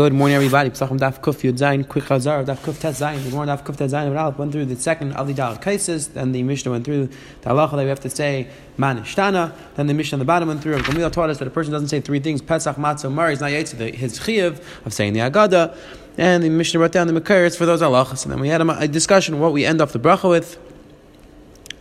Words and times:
Good 0.00 0.14
morning, 0.14 0.34
everybody. 0.34 0.70
Psachim 0.70 0.98
Daf 0.98 1.20
Kuf 1.20 1.42
Yud 1.42 1.58
Zayin, 1.58 1.86
quick 1.86 2.04
Chazar, 2.04 2.42
Daf 2.46 2.56
Kuf 2.60 2.80
Tet 2.80 2.94
Zayin. 2.94 3.22
The 3.22 3.32
morning 3.32 3.54
Daf 3.54 3.62
Kuf 3.62 3.76
Tet 3.76 3.90
Zayin 3.90 4.18
Aleph 4.18 4.38
went 4.38 4.50
through 4.50 4.64
the 4.64 4.76
second 4.76 5.12
of 5.12 5.26
the 5.26 5.34
Dal 5.34 5.58
cases. 5.58 6.08
Then 6.08 6.32
the 6.32 6.42
Mishnah 6.42 6.70
went 6.70 6.86
through 6.86 7.08
the 7.42 7.50
halacha 7.50 7.72
that 7.72 7.82
we 7.82 7.90
have 7.90 8.00
to 8.00 8.08
say 8.08 8.48
Mah 8.78 8.94
Nishtana. 8.94 9.52
Then 9.74 9.88
the 9.88 9.92
Mishnah 9.92 10.16
on 10.16 10.20
the 10.20 10.24
bottom 10.24 10.48
went 10.48 10.62
through. 10.62 10.78
Gamil 10.78 11.12
taught 11.12 11.28
us 11.28 11.36
that 11.36 11.48
a 11.48 11.50
person 11.50 11.74
doesn't 11.74 11.88
say 11.88 12.00
three 12.00 12.18
things. 12.18 12.40
Pesach, 12.40 12.76
Matzah, 12.76 13.12
Mar 13.12 13.30
is 13.30 13.42
not 13.42 13.50
yet 13.50 13.68
his 13.68 14.18
chiyuv 14.18 14.64
of 14.86 14.94
saying 14.94 15.12
the 15.12 15.20
Agada. 15.20 15.76
And 16.16 16.42
the 16.42 16.48
Mishnah 16.48 16.80
wrote 16.80 16.92
down 16.92 17.06
the 17.06 17.20
Makairs 17.20 17.54
for 17.54 17.66
those 17.66 17.82
halachas. 17.82 18.22
And 18.22 18.32
then 18.32 18.40
we 18.40 18.48
had 18.48 18.62
a 18.62 18.88
discussion 18.88 19.38
what 19.38 19.52
we 19.52 19.66
end 19.66 19.82
off 19.82 19.92
the 19.92 19.98
bracha 19.98 20.30
with. 20.30 20.69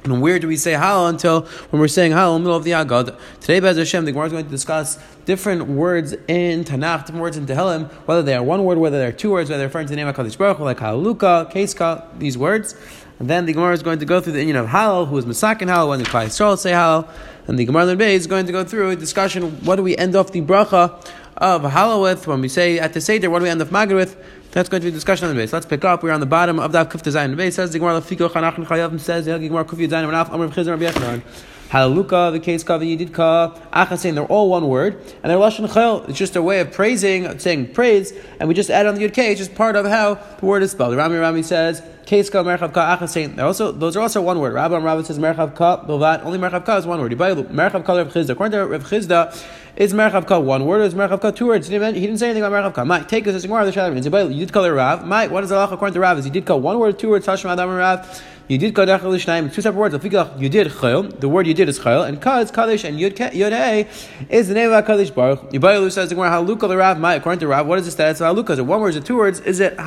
And 0.03 0.21
where 0.21 0.39
do 0.39 0.47
we 0.47 0.55
say 0.55 0.71
Hal 0.71 1.07
until 1.07 1.41
when 1.71 1.79
we're 1.81 1.89
saying 1.89 2.13
Hal 2.13 2.35
in 2.35 2.41
the 2.41 2.47
middle 2.47 2.57
of 2.57 2.63
the 2.63 2.71
Agad? 2.73 3.17
Today, 3.41 3.59
Bez 3.59 3.77
Hashem, 3.77 4.05
the 4.05 4.11
Gemara 4.11 4.27
is 4.27 4.31
going 4.31 4.45
to 4.45 4.51
discuss 4.51 4.97
different 5.25 5.67
words 5.67 6.13
in 6.27 6.63
Tanakh, 6.63 7.01
different 7.01 7.21
words 7.21 7.35
in 7.37 7.45
Tehillim, 7.45 7.91
whether 8.05 8.21
they 8.21 8.33
are 8.33 8.43
one 8.43 8.63
word, 8.63 8.77
whether 8.77 8.97
they're 8.97 9.11
two 9.11 9.31
words, 9.31 9.49
whether 9.49 9.59
they're 9.59 9.67
referring 9.67 9.87
to 9.87 9.91
the 9.91 9.97
name 9.97 10.07
of 10.07 10.15
Kadosh 10.15 10.37
Baruch 10.37 10.59
like 10.59 10.77
Haluka, 10.77 11.51
Keska, 11.51 12.05
these 12.17 12.37
words. 12.37 12.75
And 13.19 13.29
then 13.29 13.45
the 13.45 13.51
Gemara 13.51 13.73
is 13.73 13.83
going 13.83 13.99
to 13.99 14.05
go 14.05 14.21
through 14.21 14.33
the 14.33 14.39
union 14.39 14.55
of 14.55 14.67
Hal, 14.67 15.05
who 15.05 15.17
is 15.17 15.25
Masak 15.25 15.59
and 15.59 15.69
Hal, 15.69 15.89
when 15.89 15.99
the 15.99 16.05
Klai 16.05 16.27
Yisrael 16.27 16.57
say 16.57 16.71
Hal. 16.71 17.09
And 17.47 17.59
the 17.59 17.65
Gemara 17.65 17.95
Bay 17.97 18.15
is 18.15 18.27
going 18.27 18.45
to 18.45 18.53
go 18.53 18.63
through 18.63 18.91
a 18.91 18.95
discussion, 18.95 19.65
what 19.65 19.75
do 19.75 19.83
we 19.83 19.97
end 19.97 20.15
off 20.15 20.31
the 20.31 20.41
bracha 20.41 21.05
of 21.39 21.63
Hal 21.63 22.01
when 22.01 22.41
we 22.41 22.49
say 22.49 22.79
at 22.79 22.93
the 22.93 23.01
Seder, 23.01 23.29
what 23.29 23.39
do 23.39 23.43
we 23.43 23.49
end 23.49 23.61
Magad 23.61 23.95
with? 23.95 24.17
That's 24.51 24.67
going 24.67 24.81
to 24.81 24.85
be 24.85 24.89
a 24.89 24.93
discussion 24.93 25.27
on 25.27 25.35
the 25.35 25.41
base. 25.41 25.53
Let's 25.53 25.65
pick 25.65 25.85
up. 25.85 26.01
We're 26.01 26.11
on 26.11 26.19
the 26.19 26.25
bottom 26.25 26.59
of 26.59 26.71
that 26.71 26.89
Kuf 26.89 27.01
Design. 27.01 27.31
The 27.31 27.37
base 27.37 27.55
says 27.55 27.71
Gemara 27.71 28.01
Lafiko 28.01 28.29
Chanach 28.29 28.55
Chayav 28.55 28.99
says 28.99 29.25
Gemara 29.25 29.63
Kuf 29.63 29.77
Design 29.77 30.03
and 30.05 30.15
Amr 30.15 30.47
Chizar 30.49 30.79
Rabbi. 30.79 31.21
Halaluka, 31.69 32.31
the 32.31 32.39
case 32.39 32.63
ka, 32.63 32.79
the 32.79 32.97
yididka, 32.97 33.55
achasein, 33.69 34.15
they're 34.15 34.25
all 34.25 34.49
one 34.49 34.67
word, 34.67 34.95
and 35.21 35.29
they're 35.29 35.37
lashon 35.37 35.71
chel. 35.71 36.03
It's 36.07 36.17
just 36.17 36.35
a 36.35 36.41
way 36.41 36.61
of 36.61 36.71
praising, 36.71 37.37
saying 37.37 37.73
praise, 37.73 38.11
and 38.39 38.49
we 38.49 38.55
just 38.55 38.71
add 38.71 38.87
on 38.87 38.95
the 38.95 39.07
yud. 39.07 39.15
It's 39.15 39.39
just 39.39 39.53
part 39.53 39.75
of 39.75 39.85
how 39.85 40.15
the 40.15 40.45
word 40.47 40.63
is 40.63 40.71
spelled. 40.71 40.97
Rami 40.97 41.17
Rami 41.17 41.43
says 41.43 41.83
case 42.09 42.27
ka 42.27 42.43
merchav 42.43 42.73
ka 42.73 42.97
achasein. 42.97 43.35
They're 43.35 43.45
also 43.45 43.71
those 43.71 43.95
are 43.95 44.01
also 44.01 44.19
one 44.19 44.39
word. 44.39 44.53
Rabbi 44.53 44.77
Rabbi 44.77 45.03
says 45.03 45.19
merchav 45.19 45.53
ka 45.55 45.75
that 45.99 46.23
only 46.23 46.39
merchav 46.39 46.65
ka 46.65 46.77
is 46.77 46.87
one 46.87 46.99
word. 46.99 47.11
Merchav 47.11 47.85
ka 47.85 47.93
Rav 47.93 48.11
Chisda. 48.11 48.31
According 48.31 48.53
to 48.53 48.65
Rav 48.65 48.83
Chisda, 48.83 49.45
is 49.75 49.93
merchav 49.93 50.25
ka 50.25 50.39
one 50.39 50.65
word 50.65 50.81
or 50.81 50.85
is 50.85 50.95
merchav 50.95 51.21
ka 51.21 51.29
two 51.29 51.45
words? 51.45 51.67
He 51.67 51.77
didn't, 51.77 51.93
he 51.93 52.01
didn't 52.01 52.17
say 52.17 52.31
anything 52.31 52.43
about 52.43 52.63
merchav 52.63 52.73
ka. 52.73 52.83
Mike, 52.83 53.07
take 53.07 53.25
this 53.25 53.35
as 53.35 53.45
a 53.45 53.47
the 53.47 53.71
shadow. 53.71 54.27
You 54.27 54.45
did 54.45 54.51
call 54.51 54.65
it 54.65 54.69
Rav. 54.69 55.05
Mike, 55.05 55.29
what 55.29 55.43
is 55.43 55.51
the 55.51 55.55
halacha 55.55 55.73
according 55.73 55.93
to 55.93 55.99
Rav? 55.99 56.17
Is 56.17 56.25
he 56.25 56.31
did 56.31 56.47
call 56.47 56.59
one 56.59 56.79
word, 56.79 56.97
two 56.97 57.09
words? 57.09 57.27
Tashma 57.27 57.51
Adam 57.51 57.69
Rav. 57.69 58.23
You 58.47 58.57
did 58.57 58.73
kadach 58.73 59.03
l'shnayim. 59.03 59.53
Two 59.53 59.61
separate 59.61 59.79
words. 59.79 59.93
You 60.41 60.49
did 60.49 60.67
chayil. 60.67 61.19
The 61.19 61.29
word 61.29 61.45
you 61.45 61.53
did 61.53 61.69
is 61.69 61.77
chayil, 61.77 62.07
and 62.09 62.19
ka 62.19 62.39
is 62.39 62.49
kaddish, 62.49 62.83
and 62.85 62.97
yud 62.97 63.15
yud 63.15 63.87
is 64.29 64.47
the 64.47 64.55
name 64.55 64.71
of 64.71 64.83
kaddish 64.83 65.11
baruch. 65.11 65.41
Yibayilu 65.51 65.91
says 65.91 66.09
the 66.09 66.15
Gemara 66.15 66.31
haluka 66.31 66.67
the 66.67 66.75
Rav. 66.75 66.97
My 66.97 67.13
according 67.13 67.41
to 67.41 67.47
Rav, 67.47 67.67
what 67.67 67.77
is 67.77 67.85
the 67.85 67.91
status 67.91 68.19
of 68.19 68.35
haluka? 68.35 68.49
Is 68.49 68.57
it 68.57 68.65
one 68.65 68.81
word? 68.81 68.89
Is 68.89 68.95
it 68.95 69.05
two 69.05 69.17
words? 69.17 69.39
Is 69.41 69.59
it 69.59 69.77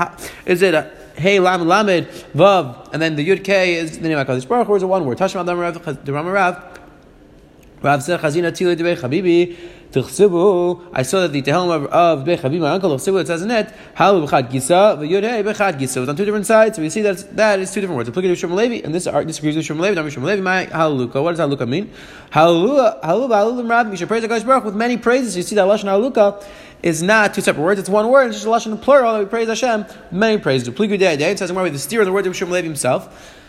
is 0.46 0.62
it 0.62 1.01
hey 1.16 1.38
lam 1.40 1.66
lamed 1.66 2.06
vav, 2.34 2.92
and 2.92 3.00
then 3.02 3.16
the 3.16 3.28
yud 3.28 3.44
k 3.44 3.74
is 3.74 3.98
the 3.98 4.08
name 4.08 4.18
of 4.18 4.26
kaddish 4.26 4.44
baruch, 4.44 4.68
or 4.68 4.76
is 4.76 4.82
it 4.82 4.86
one 4.86 5.04
word? 5.04 5.18
Tashma 5.18 5.40
adam 5.40 5.58
Rav 5.58 6.04
the 6.04 6.12
Rama 6.12 6.32
Rav. 7.82 8.02
Said 8.02 8.20
chazina 8.20 8.52
tili 8.52 8.76
de 8.76 8.96
chabibi. 8.96 9.56
I 9.94 10.00
saw 10.00 11.20
that 11.20 11.32
the 11.32 11.42
Tehillim 11.42 11.70
of, 11.70 11.84
of 11.86 12.24
Bechavi, 12.24 12.58
my 12.58 12.70
uncle, 12.70 12.92
of 12.92 13.06
it 13.06 13.26
says 13.26 13.42
in 13.42 13.50
it, 13.50 13.68
Halu 13.94 14.26
Bechad 14.26 14.50
Gisa, 14.50 14.96
V'yodei 14.96 15.44
Bechad 15.44 15.78
Gisa. 15.78 16.00
It's 16.00 16.08
on 16.08 16.16
two 16.16 16.24
different 16.24 16.46
sides, 16.46 16.76
so 16.76 16.82
we 16.82 16.88
see 16.88 17.02
that 17.02 17.36
that 17.36 17.60
is 17.60 17.70
two 17.70 17.82
different 17.82 17.98
words. 17.98 18.08
Applicable 18.08 18.34
to 18.34 18.46
Shmuel 18.46 18.54
Levi, 18.54 18.86
and 18.86 18.94
this 18.94 19.06
art 19.06 19.26
disagrees 19.26 19.54
with 19.54 19.66
Shmuel 19.66 19.82
Levi, 19.82 19.94
not 20.00 20.06
Shmuel 20.06 20.24
Levi, 20.24 20.40
my 20.40 20.64
Haluka. 20.64 21.22
What 21.22 21.36
does 21.36 21.40
Haluka 21.40 21.68
mean? 21.68 21.92
Halu, 22.30 23.02
Halu, 23.02 23.28
Halu, 23.28 23.68
Rab, 23.68 23.90
you 23.90 23.98
should 23.98 24.08
praise 24.08 24.22
the 24.22 24.28
Kodesh 24.28 24.46
Baruch 24.46 24.64
with 24.64 24.74
many 24.74 24.96
praises. 24.96 25.36
You 25.36 25.42
see 25.42 25.56
that 25.56 25.66
Lashon 25.66 25.84
Haluka 25.84 26.42
is 26.82 27.02
not 27.02 27.34
two 27.34 27.42
separate 27.42 27.62
words, 27.62 27.78
it's 27.78 27.90
one 27.90 28.08
word, 28.08 28.28
it's 28.28 28.42
just 28.42 28.46
a 28.46 28.48
Lashon 28.48 28.80
plural 28.80 29.12
that 29.12 29.18
we 29.18 29.26
praise 29.26 29.48
Hashem, 29.48 29.84
many 30.10 30.38
praises. 30.38 30.74
To 30.74 30.82
It 30.82 31.38
says 31.38 31.50
in 31.50 31.54
where 31.54 31.64
we 31.64 31.70
the 31.70 31.78
steer 31.78 32.00
of 32.00 32.06
the 32.06 32.12
word 32.12 32.26
of 32.26 32.32
Shmuel 32.32 32.52
Levi 32.52 32.66
himself. 32.66 33.40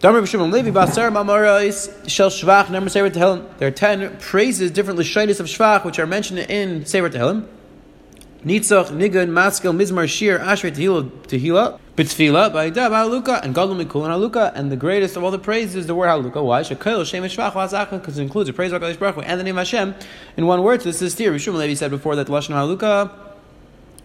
There 0.00 0.14
are 0.14 0.26
ten 3.70 4.16
praises, 4.18 4.70
different 4.70 4.98
lishonis 4.98 5.40
of 5.40 5.46
shvach, 5.46 5.84
which 5.84 5.98
are 5.98 6.06
mentioned 6.06 6.40
in 6.40 6.84
Sefer 6.84 7.08
Tehillim. 7.08 7.46
Nitzach, 8.44 8.90
Nigun, 8.90 9.30
Maskel, 9.30 9.74
Mizmar, 9.74 10.06
Shir, 10.06 10.38
Asher, 10.38 10.70
Tehillah, 10.70 11.08
Tehillah, 11.22 11.78
B'Tfila, 11.96 12.52
Ba'idab, 12.52 12.90
Haluka, 12.90 13.42
and 13.42 13.54
Gadol 13.54 13.76
Mikul, 13.76 14.04
and 14.04 14.12
Haluka, 14.12 14.52
and 14.54 14.70
the 14.70 14.76
greatest 14.76 15.16
of 15.16 15.24
all 15.24 15.30
the 15.30 15.38
praises 15.38 15.76
is 15.76 15.86
the 15.86 15.94
word 15.94 16.08
Haluka. 16.08 16.44
Why? 16.44 16.60
Shekayel, 16.60 17.06
Shem, 17.06 17.24
Shvach, 17.24 17.52
Vazachah, 17.52 17.92
because 17.92 18.18
it 18.18 18.22
includes 18.22 18.48
the 18.48 18.52
praise 18.52 18.72
of 18.72 18.82
HaKadosh 18.82 18.98
Baruch 18.98 19.24
and 19.24 19.40
the 19.40 19.44
name 19.44 19.56
of 19.56 19.66
Hashem 19.66 19.94
in 20.36 20.44
one 20.44 20.62
word. 20.62 20.82
This 20.82 21.00
is 21.00 21.16
here. 21.16 21.32
Rishon 21.32 21.54
Levi 21.54 21.72
said 21.72 21.90
before 21.90 22.16
that 22.16 22.26
the 22.26 22.32
Lashon 22.34 22.50
Haluka 22.50 23.10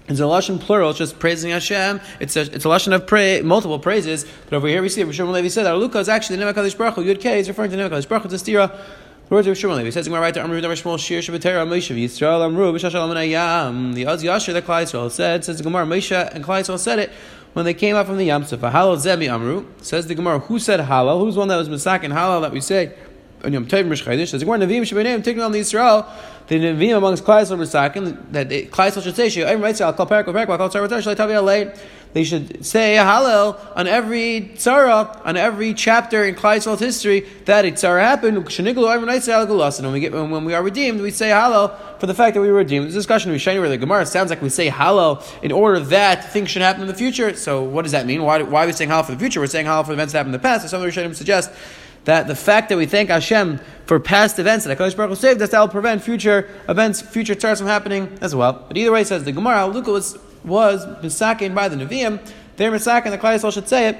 it's 0.09 0.19
a 0.19 0.23
lashon 0.23 0.59
plural. 0.59 0.89
It's 0.89 0.97
just 0.97 1.19
praising 1.19 1.51
Hashem. 1.51 2.01
It's 2.19 2.35
a 2.35 2.41
it's 2.41 2.65
a 2.65 2.67
lashon 2.67 2.93
of 2.95 3.05
pray, 3.05 3.41
multiple 3.41 3.77
praises. 3.77 4.25
But 4.49 4.57
over 4.57 4.67
here 4.67 4.81
we 4.81 4.89
see 4.89 5.03
Rishon 5.03 5.31
Levi 5.31 5.49
said 5.49 5.63
that 5.63 5.77
Luka 5.77 5.99
is 5.99 6.09
actually 6.09 6.37
the 6.37 6.45
name 6.45 6.49
of 6.49 6.77
Baruch 6.77 6.95
Hu. 6.95 7.03
Yud 7.03 7.21
K 7.21 7.39
is 7.39 7.47
referring 7.47 7.69
to 7.69 7.77
the 7.77 7.83
name 7.83 7.91
Kadosh 7.91 8.09
Baruch 8.09 8.23
Hu. 8.23 8.33
It's 8.33 8.43
stira. 8.43 8.75
The 9.29 9.35
words 9.35 9.47
of 9.47 9.55
Rishon 9.55 9.75
Levi 9.77 9.91
says, 9.91 10.09
"Right 10.09 10.33
to 10.33 10.41
Amru 10.41 10.59
Davar 10.59 10.71
Shmuel 10.71 10.97
Shir 10.97 11.19
Shabbatera 11.19 11.67
Moshe 11.67 11.95
Yisrael 11.95 12.43
Amru 12.43 12.73
B'Shashal 12.73 13.07
Ayam." 13.13 13.93
The 13.93 14.07
Az 14.07 14.23
Yasher 14.23 14.53
that 14.53 14.65
Klai 14.65 14.83
Yisrael 14.83 15.11
said 15.11 15.45
says 15.45 15.57
the 15.57 15.63
Gemara 15.63 15.85
Moshe 15.85 16.33
and 16.33 16.43
Klai 16.43 16.61
Yisrael 16.61 16.79
said 16.79 16.97
it 16.97 17.11
when 17.53 17.65
they 17.65 17.75
came 17.75 17.95
out 17.95 18.07
from 18.07 18.17
the 18.17 18.25
Yam. 18.25 18.43
Halal 18.43 18.97
Zemi 18.97 19.31
Amru 19.31 19.65
says 19.81 20.07
the 20.07 20.15
Gemara. 20.15 20.39
Who 20.39 20.57
said 20.57 20.79
Halal? 20.79 21.19
Who's 21.19 21.37
one 21.37 21.47
that 21.49 21.57
was 21.57 21.69
Masak 21.69 22.03
and 22.03 22.13
Halal 22.13 22.41
that 22.41 22.51
we 22.51 22.61
say? 22.61 22.93
On 23.43 23.53
Yom 23.53 23.65
Tov 23.65 23.89
Rish 23.89 24.03
Chodesh. 24.03 24.29
Says 24.29 24.43
Gemara 24.43 24.59
Nevi'im 24.59 24.81
Shebeneim 24.81 25.23
taking 25.23 25.41
on 25.41 25.51
the 25.51 25.59
Israel. 25.59 26.07
The 26.47 26.59
Nevi'im 26.59 26.97
amongst 26.97 27.23
Klai 27.23 27.43
Yisrael 27.43 27.59
Risakim 27.59 28.31
that 28.31 28.49
Klai 28.49 28.69
Yisrael 28.69 29.03
should 29.03 29.15
say 29.15 29.27
Sheyim 29.27 29.59
Reitzah 29.59 29.81
Al 29.81 29.93
Kol 29.93 30.05
Perak 30.05 30.25
Perak 30.25 30.47
Kol 30.47 30.69
Tzar 30.69 30.87
Shalei 30.87 31.15
Tavi 31.15 31.33
Alei. 31.33 31.79
They 32.11 32.23
should 32.23 32.65
say 32.65 32.97
a 32.97 33.03
Hallel 33.03 33.59
on 33.75 33.85
every 33.85 34.51
tzara, 34.55 35.23
on 35.23 35.37
every 35.37 35.75
chapter 35.75 36.25
in 36.25 36.33
Klai 36.33 36.57
Yisrael's 36.57 36.79
history 36.79 37.19
that 37.45 37.65
a 37.65 37.71
tzara 37.71 38.01
happened. 38.01 38.35
And 38.37 39.85
when 39.85 39.93
we 39.93 39.99
get 39.99 40.11
when 40.11 40.43
we 40.43 40.55
are 40.55 40.63
redeemed, 40.63 41.01
we 41.01 41.11
say 41.11 41.29
Hallel 41.29 41.77
for 41.99 42.07
the 42.07 42.15
fact 42.15 42.33
that 42.33 42.41
we 42.41 42.47
were 42.47 42.57
redeemed. 42.57 42.87
This 42.87 42.95
discussion 42.95 43.31
we 43.31 43.37
shiny 43.37 43.59
where 43.59 43.69
the 43.69 43.77
Gemara 43.77 44.07
sounds 44.07 44.31
like 44.31 44.41
we 44.41 44.49
say 44.49 44.69
Hallel 44.69 45.23
in 45.43 45.51
order 45.51 45.79
that 45.79 46.33
things 46.33 46.49
should 46.49 46.63
happen 46.63 46.81
in 46.81 46.87
the 46.87 46.95
future. 46.95 47.35
So 47.35 47.61
what 47.61 47.83
does 47.83 47.91
that 47.91 48.07
mean? 48.07 48.23
Why, 48.23 48.41
why 48.41 48.63
are 48.63 48.67
we 48.67 48.73
saying 48.73 48.89
Hallel 48.89 49.05
for 49.05 49.11
the 49.11 49.19
future? 49.19 49.39
We're 49.39 49.45
saying 49.45 49.67
Hallel 49.67 49.85
for 49.85 49.93
events 49.93 50.13
that 50.13 50.19
happened 50.19 50.33
in 50.33 50.41
the 50.41 50.43
past. 50.43 50.63
So 50.63 50.67
some 50.69 50.81
of 50.81 50.91
the 50.91 50.99
Rishonim 50.99 51.13
suggest 51.13 51.51
that 52.05 52.27
the 52.27 52.35
fact 52.35 52.69
that 52.69 52.77
we 52.77 52.85
thank 52.85 53.09
Hashem 53.09 53.59
for 53.85 53.99
past 53.99 54.39
events 54.39 54.65
that 54.65 54.77
HaKadosh 54.77 54.95
Baruch 54.95 55.09
Hu 55.09 55.15
saved 55.15 55.41
us, 55.41 55.49
that 55.49 55.59
will 55.59 55.67
prevent 55.67 56.01
future 56.03 56.49
events, 56.67 57.01
future 57.01 57.33
stars 57.33 57.59
from 57.59 57.67
happening 57.67 58.17
as 58.21 58.35
well. 58.35 58.65
But 58.67 58.77
either 58.77 58.91
way, 58.91 59.03
says 59.03 59.23
the 59.23 59.31
Gemara, 59.31 59.67
Luka 59.67 59.91
was, 59.91 60.17
was 60.43 60.85
misakin 61.03 61.53
by 61.53 61.69
the 61.69 61.75
Nevi'im, 61.75 62.19
they're 62.55 62.71
misakin, 62.71 63.11
the 63.11 63.17
Klai 63.17 63.53
should 63.53 63.67
say 63.67 63.89
it, 63.89 63.97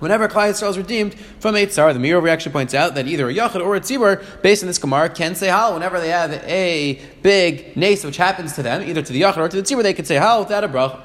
Whenever 0.00 0.28
Klai 0.28 0.50
Yisrael 0.50 0.70
is 0.70 0.78
redeemed 0.78 1.14
from 1.40 1.54
a 1.54 1.66
tzar, 1.66 1.92
the 1.92 1.98
Mirror 1.98 2.22
reaction 2.22 2.50
points 2.52 2.72
out 2.72 2.94
that 2.94 3.06
either 3.06 3.28
a 3.28 3.34
yachid 3.34 3.62
or 3.62 3.76
a 3.76 3.80
tzibur, 3.80 4.24
based 4.42 4.62
on 4.62 4.66
this 4.66 4.78
Gemara, 4.78 5.10
can 5.10 5.34
say 5.34 5.48
hal 5.48 5.74
whenever 5.74 6.00
they 6.00 6.08
have 6.08 6.32
a 6.32 6.98
big 7.22 7.76
nace 7.76 8.02
which 8.02 8.16
happens 8.16 8.54
to 8.54 8.62
them, 8.62 8.82
either 8.82 9.02
to 9.02 9.12
the 9.12 9.20
yachid 9.20 9.36
or 9.36 9.48
to 9.50 9.60
the 9.60 9.62
tzibur, 9.62 9.82
they 9.82 9.92
can 9.92 10.06
say 10.06 10.14
hal 10.14 10.40
without 10.40 10.64
a 10.64 10.68
brach. 10.68 10.98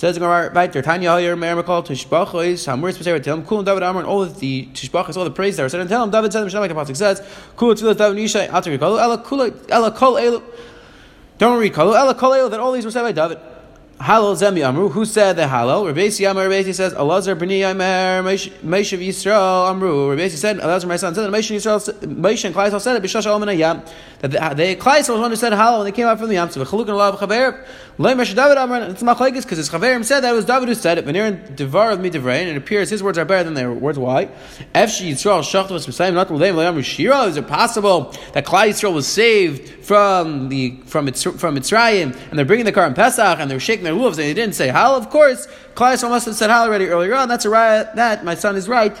Says 0.00 0.14
the 0.14 0.20
Gemara 0.20 0.50
there. 0.72 0.80
Tanya 0.80 1.10
Hayer 1.10 1.36
Merimikol 1.36 1.84
Tishbachos 1.84 2.64
Hamur 2.66 3.22
Tell 3.22 3.36
him 3.36 3.44
Kul 3.44 3.62
David 3.62 3.82
Amr 3.82 3.98
and 3.98 4.08
all 4.08 4.24
the 4.24 4.66
Tishbachos, 4.72 5.14
all 5.18 5.24
the 5.24 5.30
praise 5.30 5.58
that 5.58 5.64
are 5.64 5.68
said 5.68 5.78
and 5.78 5.90
tell 5.90 6.02
him 6.02 6.10
David 6.10 6.32
said 6.32 6.42
Mishnah 6.42 6.58
like 6.58 6.70
the 6.70 6.74
pasuk 6.74 6.96
says 6.96 7.20
Kul 7.54 7.74
Tzilas 7.74 7.98
David 7.98 8.16
Nisha 8.16 8.48
Atar 8.48 8.78
Yikol 8.78 8.98
Ela 8.98 9.18
Kul 9.18 9.52
Ela 9.68 9.90
Kol 9.92 10.14
Elu. 10.14 10.42
Don't 11.36 11.70
Kol 11.74 11.94
Ela 11.94 12.14
Kol 12.14 12.30
Elu 12.30 12.50
that 12.50 12.60
all 12.60 12.72
these 12.72 12.86
were 12.86 12.90
said 12.90 13.02
by 13.02 13.12
David. 13.12 13.40
Halal 14.00 14.34
Zemi 14.34 14.66
Amru. 14.66 14.88
Who 14.88 15.04
said 15.04 15.36
the 15.36 15.42
Halal? 15.42 15.92
Rabbeisi 15.92 16.28
Amar 16.30 16.46
Rabbeisi 16.46 16.74
says 16.74 16.94
Elazar 16.94 17.38
B'ni 17.38 17.60
Yamer 17.60 18.22
Meishav 18.64 19.06
Yisrael 19.06 19.68
Amru. 19.68 20.16
Rabbeisi 20.16 20.36
said 20.36 20.56
Elazar 20.56 20.88
my 20.88 20.96
son 20.96 21.14
said 21.14 21.30
that 21.30 21.30
Meishav 21.30 21.56
Yisrael 21.56 21.80
Meishav 22.06 22.46
and 22.46 22.54
Klaisel 22.54 22.80
said 22.80 22.96
it 22.96 23.02
B'shash 23.02 23.26
Al 23.26 23.52
Yam 23.52 23.82
that 24.20 24.56
they 24.56 24.74
Klaisel 24.74 25.10
was 25.10 25.20
one 25.20 25.30
who 25.30 25.36
said 25.36 25.52
Halal 25.52 25.78
when 25.78 25.84
they 25.84 25.92
came 25.92 26.06
out 26.06 26.18
from 26.18 26.28
the 26.28 26.34
Yam. 26.34 26.48
So 26.48 26.64
the 26.64 26.66
Chaluk 26.70 26.82
and 26.82 26.92
Allah 26.92 27.14
Chaver 27.18 27.66
Lay 28.00 28.14
Mesh 28.14 28.32
David 28.32 28.56
Amar. 28.56 28.80
It's 28.84 29.02
Machlekes 29.02 29.42
because 29.42 29.58
his 29.58 29.68
Chaverim 29.68 30.02
said 30.02 30.20
that 30.20 30.32
it 30.32 30.34
was 30.34 30.46
David 30.46 30.70
who 30.70 30.74
said 30.74 30.96
it. 30.96 31.04
But 31.04 31.14
in 31.14 31.54
Devar 31.54 31.90
of 31.90 31.98
Midivrain, 31.98 32.46
it 32.46 32.56
appears 32.56 32.88
his 32.88 33.02
words 33.02 33.18
are 33.18 33.26
better 33.26 33.44
than 33.44 33.52
their 33.52 33.70
words. 33.70 33.98
Why? 33.98 34.30
Efshi 34.74 35.10
Yisrael 35.10 35.40
Shachtu 35.40 35.72
was 35.72 35.86
Messiah 35.86 36.10
not 36.10 36.30
L'Leim 36.30 36.56
L'Yam 36.56 36.80
Shira. 36.80 37.24
Is 37.24 37.36
it 37.36 37.46
possible 37.46 38.14
that 38.32 38.46
Klai 38.46 38.70
Yisrael 38.70 38.94
was 38.94 39.06
saved 39.06 39.84
from 39.84 40.48
the 40.48 40.80
from 40.86 41.08
its 41.08 41.22
from 41.22 41.56
Mitzrayim 41.56 42.16
and 42.30 42.38
they're 42.38 42.46
bringing 42.46 42.64
the 42.64 42.72
car 42.72 42.86
in 42.86 42.94
Pesach 42.94 43.38
and 43.38 43.50
they're 43.50 43.60
shaking 43.60 43.84
their 43.84 43.89
wolves 43.98 44.18
and 44.18 44.26
they 44.26 44.34
didn't 44.34 44.54
say 44.54 44.68
Hal, 44.68 44.94
of 44.94 45.10
course, 45.10 45.46
Klai 45.74 46.00
must 46.08 46.26
have 46.26 46.34
said 46.34 46.50
Hal 46.50 46.64
already 46.64 46.86
earlier 46.86 47.14
on. 47.14 47.28
That's 47.28 47.44
a 47.44 47.50
riot. 47.50 47.94
That 47.96 48.24
my 48.24 48.34
son 48.34 48.56
is 48.56 48.68
right. 48.68 48.96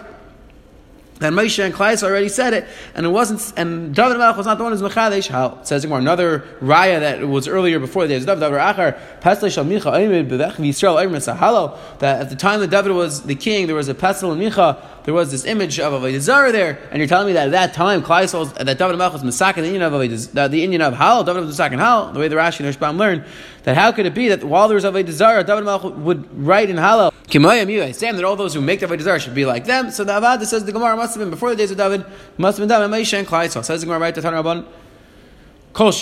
that 1.20 1.34
Moshe 1.34 1.62
and 1.62 1.72
Klais 1.72 2.02
already 2.02 2.30
said 2.30 2.54
it, 2.54 2.66
and 2.94 3.04
it 3.04 3.10
wasn't, 3.10 3.52
and 3.58 3.94
David 3.94 4.16
Melech 4.16 4.38
was 4.38 4.46
not 4.46 4.56
the 4.56 4.64
one 4.64 4.72
who's 4.72 4.80
Mechadesh. 4.82 5.28
How 5.28 5.58
it 5.60 5.66
says 5.66 5.84
another 5.84 6.40
raya 6.60 7.00
that 7.00 7.28
was 7.28 7.46
earlier 7.46 7.78
before 7.78 8.06
the 8.06 8.14
days 8.14 8.26
of 8.26 8.40
David 8.40 8.58
Achar, 8.58 8.98
Pesle 9.20 9.52
Shal 9.52 9.64
Micha 9.64 9.84
Bevech 10.26 10.56
Sahalo, 10.56 11.76
that 11.98 12.22
at 12.22 12.30
the 12.30 12.36
time 12.36 12.60
that 12.60 12.70
David 12.70 12.92
was 12.92 13.22
the 13.22 13.34
king, 13.34 13.66
there 13.66 13.76
was 13.76 13.88
a 13.88 13.94
pestle 13.94 14.32
and 14.32 14.40
Micha, 14.40 14.82
there 15.10 15.14
was 15.16 15.32
this 15.32 15.44
image 15.44 15.80
of 15.80 15.92
Avodah 15.92 16.20
Zarah 16.20 16.52
there, 16.52 16.78
and 16.92 16.98
you're 16.98 17.08
telling 17.08 17.26
me 17.26 17.32
that 17.32 17.46
at 17.46 17.50
that 17.50 17.74
time, 17.74 18.00
Klais 18.00 18.30
that 18.54 18.78
David 18.78 18.96
Melech 18.96 19.12
was 19.12 19.24
Masak 19.24 19.56
the 19.56 19.64
Indian 19.64 19.82
of 19.82 19.92
Avodah, 19.92 20.48
the 20.48 20.62
Indian 20.62 20.82
of 20.82 20.94
Hal, 20.94 21.24
David 21.24 21.42
Masak 21.42 21.72
and 21.72 21.80
Hal, 21.80 22.12
the 22.12 22.20
way 22.20 22.28
the 22.28 22.36
Rashi 22.36 22.64
and 22.64 22.72
Rashbam 22.72 22.96
learned, 22.96 23.24
that 23.64 23.76
how 23.76 23.90
could 23.90 24.06
it 24.06 24.14
be 24.14 24.28
that 24.28 24.44
while 24.44 24.68
there 24.68 24.76
was 24.76 24.84
Avodah 24.84 25.10
Zarah, 25.10 25.42
David 25.42 25.64
Melech 25.64 25.82
would 25.82 26.46
write 26.46 26.70
in 26.70 26.76
Hal, 26.76 27.12
Saying 27.28 27.42
that 27.42 28.24
all 28.24 28.36
those 28.36 28.54
who 28.54 28.60
make 28.60 28.78
the 28.78 28.86
Avodah 28.86 29.00
Zarah 29.00 29.18
should 29.18 29.34
be 29.34 29.44
like 29.44 29.64
them, 29.64 29.90
so 29.90 30.04
the 30.04 30.12
Avad 30.12 30.44
says 30.44 30.64
the 30.64 30.70
Gemara 30.70 30.94
must 30.96 31.14
have 31.14 31.20
been 31.20 31.30
before 31.30 31.50
the 31.50 31.56
days 31.56 31.72
of 31.72 31.76
David, 31.76 32.06
must 32.38 32.58
have 32.58 32.68
been 32.68 32.78
David, 32.80 32.96
Moshe 32.96 33.18
and 33.18 33.26
Klai. 33.26 33.50
So 33.50 33.62
says 33.62 33.80
the 33.80 33.86
Gemara 33.86 33.98
right 33.98 34.14
to 34.14 34.20
Tanarabban. 34.20 34.64
Rabbi 35.72 35.84
Rabbi 35.84 36.00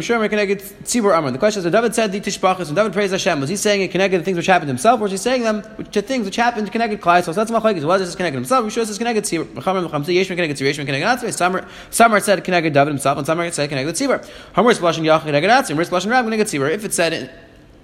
Shimon. 0.00 1.32
The 1.32 1.38
question 1.38 1.60
is, 1.60 1.64
the 1.64 1.70
David 1.70 1.94
said 1.94 2.12
the 2.12 2.20
tishbachas 2.20 2.66
when 2.66 2.74
David 2.74 2.94
praised 2.94 3.12
Hashem, 3.12 3.40
was 3.40 3.50
he 3.50 3.56
saying 3.56 3.82
it 3.82 3.90
connected 3.90 4.18
to 4.18 4.24
things 4.24 4.38
which 4.38 4.46
happened 4.46 4.68
himself, 4.68 4.98
or 4.98 5.02
was 5.02 5.12
he 5.12 5.18
saying 5.18 5.42
them 5.42 5.62
to 5.92 6.00
things 6.00 6.24
which 6.24 6.36
happened 6.36 6.72
connected 6.72 7.00
Klai? 7.00 7.22
So 7.22 7.32
that's 7.34 7.50
machlekes. 7.50 7.84
Was 7.84 8.00
this 8.00 8.14
connected 8.14 8.36
himself? 8.36 8.64
We 8.64 8.70
show 8.70 8.84
this 8.84 8.96
connected 8.96 9.24
tzibur. 9.24 9.44
Chamer 9.62 9.86
mechamzi 9.86 10.14
yeshmin 10.16 10.36
connected 10.36 10.56
tzibur 10.56 10.70
yeshmin 10.70 10.86
connected 10.86 11.26
atzim. 11.28 11.32
Samar 11.34 11.66
Samar 11.90 12.20
said 12.20 12.42
connected 12.42 12.72
David 12.72 12.88
himself, 12.88 13.18
and 13.18 13.26
Samar 13.26 13.50
said 13.50 13.68
connected 13.68 13.94
tzibur. 13.94 14.26
Homer 14.54 14.70
is 14.70 14.78
blushing 14.78 15.04
yachid 15.04 15.24
connected 15.24 15.50
atzim. 15.50 15.76
Risk 15.76 15.90
blushing 15.90 16.10
rab 16.10 16.24
connected 16.24 16.46
tzibur. 16.46 16.70
If 16.70 16.86
it 16.86 16.94
said 16.94 17.30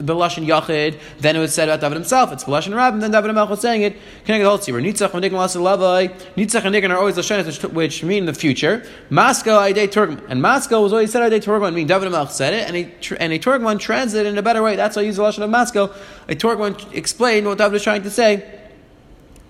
Belashon 0.04 0.46
Yachid, 0.46 0.98
then 1.20 1.36
it 1.36 1.38
was 1.38 1.54
said 1.54 1.68
about 1.68 1.80
David 1.80 1.96
himself. 1.96 2.32
It's 2.32 2.44
Belashon 2.44 2.74
Rab, 2.74 2.94
and 2.94 3.02
then 3.02 3.10
David 3.10 3.30
Melch 3.30 3.50
was 3.50 3.60
saying 3.60 3.82
it. 3.82 3.96
Get 4.24 4.42
hold 4.42 4.62
to 4.62 4.72
Nitzach 4.72 5.14
and 5.14 5.24
Nigun 5.24 5.32
Lasavai. 5.32 6.12
Nitzach 6.36 6.64
and 6.64 6.74
Nigun 6.74 6.90
are 6.90 6.98
always 6.98 7.16
Lashonis, 7.16 7.72
which 7.72 8.02
mean 8.02 8.26
the 8.26 8.34
future. 8.34 8.84
Moscow 9.10 9.58
Aidei 9.58 9.88
Turkman. 9.88 10.24
And 10.28 10.42
Moscow 10.42 10.82
was 10.82 10.92
always 10.92 11.12
said 11.12 11.30
Aidei 11.30 11.42
Turkman, 11.42 11.70
meaning 11.70 11.86
David 11.86 12.08
Melch 12.12 12.30
said 12.30 12.54
it, 12.54 12.68
and 12.68 12.76
a, 12.76 13.22
and 13.22 13.32
a 13.32 13.38
Turkman 13.38 13.78
translated 13.78 14.32
in 14.32 14.38
a 14.38 14.42
better 14.42 14.62
way. 14.62 14.76
That's 14.76 14.96
why 14.96 15.02
I 15.02 15.06
use 15.06 15.16
the 15.16 15.22
Lashon 15.22 15.42
of 15.42 15.50
Moscow. 15.50 15.92
A 16.28 16.34
Turkman 16.34 16.92
explained 16.92 17.46
what 17.46 17.58
David 17.58 17.72
was 17.72 17.82
trying 17.82 18.02
to 18.02 18.10
say 18.10 18.63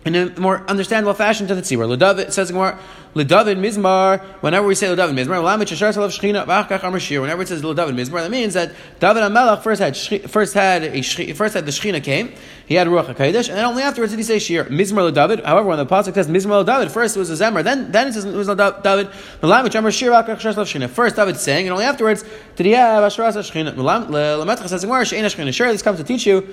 in 0.05 0.15
a 0.15 0.41
more 0.41 0.65
understandable 0.69 1.15
fashion 1.15 1.47
to 1.47 1.55
the 1.55 1.63
tzibur. 1.63 1.97
Ledavid 1.97 2.33
says 2.33 2.53
more. 2.53 2.79
Ledavid 3.15 3.59
Mizmar. 3.59 4.21
Whenever 4.41 4.67
we 4.67 4.75
say 4.75 4.89
Ledavid 4.89 5.15
Mizmar, 5.15 5.41
whenever 5.41 5.63
it 5.63 5.69
says 5.69 5.93
Ledavid 7.63 7.95
Mizmar, 7.95 8.23
that 8.23 8.31
means 8.31 8.55
that 8.55 8.73
David 8.99 9.23
Amelach 9.23 9.63
first 9.63 9.81
had 9.81 9.97
first 9.97 10.55
had 10.55 10.83
a 10.83 11.01
first 11.33 11.55
had 11.55 11.65
the 11.65 11.71
Shechina 11.71 12.03
came. 12.03 12.33
He 12.67 12.75
had 12.75 12.89
Ruach 12.89 13.07
Hakodesh, 13.07 13.49
and 13.49 13.59
then 13.59 13.65
only 13.65 13.83
afterwards 13.83 14.13
did 14.13 14.19
he 14.19 14.25
say 14.25 14.39
Shir 14.39 14.65
Mizmar 14.65 15.13
Ledavid. 15.13 15.45
However, 15.45 15.69
when 15.69 15.79
the 15.79 15.87
pasuk 15.87 16.15
says 16.15 16.27
Mizmar 16.29 16.65
Ledavid, 16.65 16.91
first 16.91 17.15
it 17.17 17.21
was 17.21 17.31
a 17.31 17.35
zemer, 17.35 17.63
then 17.63 17.93
then 17.93 18.09
it 18.09 18.15
says 18.15 18.25
it 18.25 18.35
was 18.35 18.49
David. 18.49 19.11
First 20.91 21.17
David 21.17 21.37
saying, 21.37 21.67
and 21.67 21.73
only 21.73 21.85
afterwards 21.85 22.25
did 22.57 22.67
he 22.67 22.73
have 22.73 23.05
Ashras 23.05 23.37
Shechina. 23.37 23.75
Lametrach 23.75 24.69
says 24.69 24.83
Gemara 24.85 25.05
Shein 25.05 25.23
Shechina. 25.25 25.55
Sure, 25.55 25.71
this 25.71 25.83
comes 25.83 25.99
to 25.99 26.05
teach 26.05 26.27
you 26.27 26.53